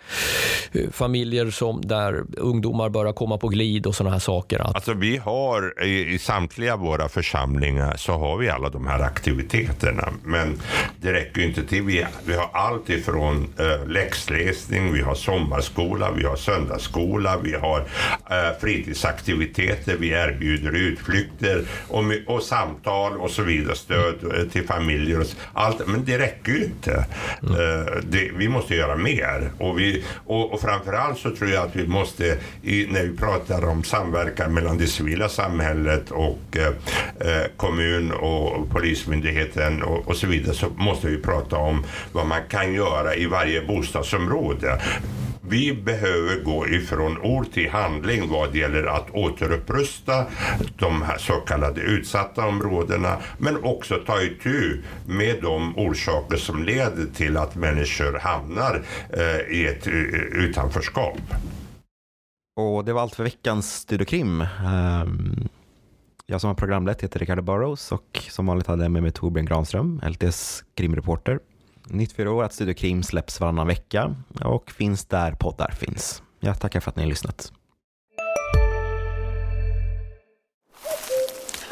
eh, 0.72 0.89
familjer 0.91 1.52
som, 1.52 1.82
där 1.82 2.24
ungdomar 2.38 2.89
börjar 2.89 3.13
komma 3.13 3.38
på 3.38 3.48
glid 3.48 3.88
och 3.88 3.96
sådana 3.96 4.13
här 4.13 4.20
saker. 4.20 4.60
Att, 4.60 4.76
Alltså 4.76 4.93
vi 4.93 5.17
har 5.17 5.84
i, 5.84 6.13
i 6.13 6.20
samtliga 6.20 6.76
våra 6.76 7.10
församlingar 7.10 7.96
så 7.98 8.13
har 8.13 8.38
vi 8.38 8.50
alla 8.50 8.70
de 8.70 8.88
här 8.88 9.00
aktiviteterna. 9.00 10.10
Men 10.24 10.62
det 11.02 11.13
räcker 11.13 11.41
ju 11.41 11.48
inte 11.48 11.63
till. 11.63 11.84
Vi, 11.84 12.06
vi 12.26 12.34
har 12.34 12.50
allt 12.54 12.89
ifrån 12.89 13.54
uh, 13.60 13.88
läxläsning, 13.88 14.93
vi 14.93 15.02
har 15.02 15.15
sommarskola, 15.15 16.12
vi 16.12 16.24
har 16.24 16.36
söndagsskola, 16.36 17.38
vi 17.43 17.54
har 17.54 17.80
eh, 18.30 18.60
fritidsaktiviteter, 18.62 19.96
vi 20.00 20.10
erbjuder 20.10 20.72
utflykter 20.76 21.65
och, 21.88 22.04
och 22.28 22.43
samtal 22.43 23.17
och 23.17 23.32
så 23.32 23.43
vidare, 23.43 23.76
stöd 23.76 24.50
till 24.52 24.65
familjer. 24.67 24.97
Och, 25.18 25.22
s- 25.22 25.36
allt, 25.54 25.88
men 25.88 26.06
det 26.06 26.18
räcker 26.20 26.52
ju 26.52 26.64
inte. 26.64 27.06
Eh, 27.42 27.94
det, 28.04 28.32
vi 28.38 28.50
måste 28.50 28.76
göra 28.76 28.96
mer. 28.96 29.52
Och, 29.60 29.80
vi, 29.80 30.04
och, 30.26 30.54
och 30.54 30.62
framförallt 30.62 31.18
så 31.20 31.36
tror 31.36 31.50
jag 31.50 31.64
att 31.66 31.76
vi 31.76 31.88
måste, 31.88 32.38
i, 32.64 32.88
när 32.92 33.04
vi 33.04 33.18
pratar 33.18 33.66
om 33.66 33.84
samverkan 33.84 34.54
mellan 34.54 34.78
det 34.78 34.88
civila 34.88 35.30
samhället 35.30 36.12
och 36.12 36.58
eh, 36.58 37.44
kommun 37.58 38.12
och 38.12 38.70
polismyndigheten 38.70 39.84
och, 39.84 40.08
och 40.08 40.16
så 40.16 40.28
vidare 40.28 40.56
så 40.56 40.70
måste 40.78 41.08
vi 41.08 41.18
prata 41.18 41.58
om 41.58 41.84
vad 42.12 42.28
man 42.28 42.42
kan 42.50 42.74
göra 42.74 43.16
i 43.16 43.26
varje 43.26 43.62
bostadsområde. 43.62 44.82
Vi 45.50 45.74
behöver 45.74 46.44
gå 46.44 46.68
ifrån 46.68 47.18
ord 47.18 47.52
till 47.52 47.70
handling 47.70 48.30
vad 48.30 48.52
det 48.52 48.58
gäller 48.58 48.84
att 48.84 49.12
återupprusta 49.12 50.26
de 50.78 51.02
här 51.02 51.18
så 51.18 51.34
kallade 51.34 51.82
utsatta 51.82 52.48
områdena 52.48 53.18
men 53.38 53.64
också 53.64 53.96
ta 54.06 54.22
itu 54.22 54.82
med 55.06 55.42
de 55.42 55.78
orsaker 55.78 56.38
som 56.38 56.64
leder 56.64 57.06
till 57.16 57.38
att 57.38 57.56
människor 57.56 58.20
hamnar 58.20 58.84
eh, 59.14 59.56
i 59.56 59.68
ett 59.68 59.88
eh, 59.88 59.94
utanförskap. 60.44 61.22
Och 62.60 62.86
det 62.86 62.94
var 62.94 63.02
allt 63.02 63.16
för 63.16 63.24
veckans 63.24 63.76
Studio 63.76 64.06
Krim. 64.06 64.42
Ehm, 64.42 65.48
jag 66.26 66.42
som 66.42 66.48
har 66.48 66.56
programlett 66.56 67.04
heter 67.04 67.20
Ricardo 67.20 67.42
Burrows 67.42 67.92
och 67.92 68.26
som 68.30 68.46
vanligt 68.46 68.68
hade 68.68 68.84
jag 68.84 68.92
med 68.92 69.04
mig 69.04 69.12
Torbjörn 69.12 69.46
Granström, 69.46 70.02
LTS 70.06 70.64
krimreporter. 70.76 71.40
Nytt 71.89 72.12
för 72.12 72.26
i 72.26 72.28
år 72.28 72.43
att 72.43 72.54
Studio 72.54 72.73
Krim 72.73 73.04
släpps 73.04 73.39
varannan 73.39 73.67
vecka 73.67 74.15
och 74.45 74.71
finns 74.71 75.06
där 75.06 75.32
poddar 75.32 75.71
finns. 75.71 76.21
Jag 76.39 76.60
tackar 76.60 76.80
för 76.80 76.89
att 76.89 76.95
ni 76.95 77.04
har 77.04 77.10
lyssnat. 77.10 77.52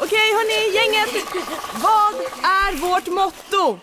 Okej 0.00 0.28
hörni, 0.36 0.76
gänget! 0.76 1.24
Vad 1.74 2.14
är 2.44 2.80
vårt 2.80 3.06
motto? 3.06 3.78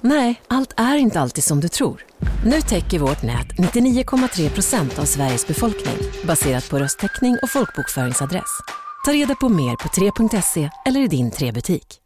Nej, 0.00 0.42
allt 0.48 0.74
är 0.76 0.96
inte 0.96 1.20
alltid 1.20 1.44
som 1.44 1.60
du 1.60 1.68
tror. 1.68 2.04
Nu 2.44 2.60
täcker 2.60 2.98
vårt 2.98 3.22
nät 3.22 3.46
99,3 3.46 4.50
procent 4.50 4.98
av 4.98 5.04
Sveriges 5.04 5.46
befolkning 5.46 5.96
baserat 6.24 6.70
på 6.70 6.78
röstteckning 6.78 7.36
och 7.42 7.50
folkbokföringsadress. 7.50 8.60
Ta 9.04 9.12
reda 9.12 9.34
på 9.34 9.48
mer 9.48 9.76
på 9.76 9.88
3.se 9.88 10.70
eller 10.86 11.00
i 11.00 11.06
din 11.06 11.30
3-butik. 11.30 12.05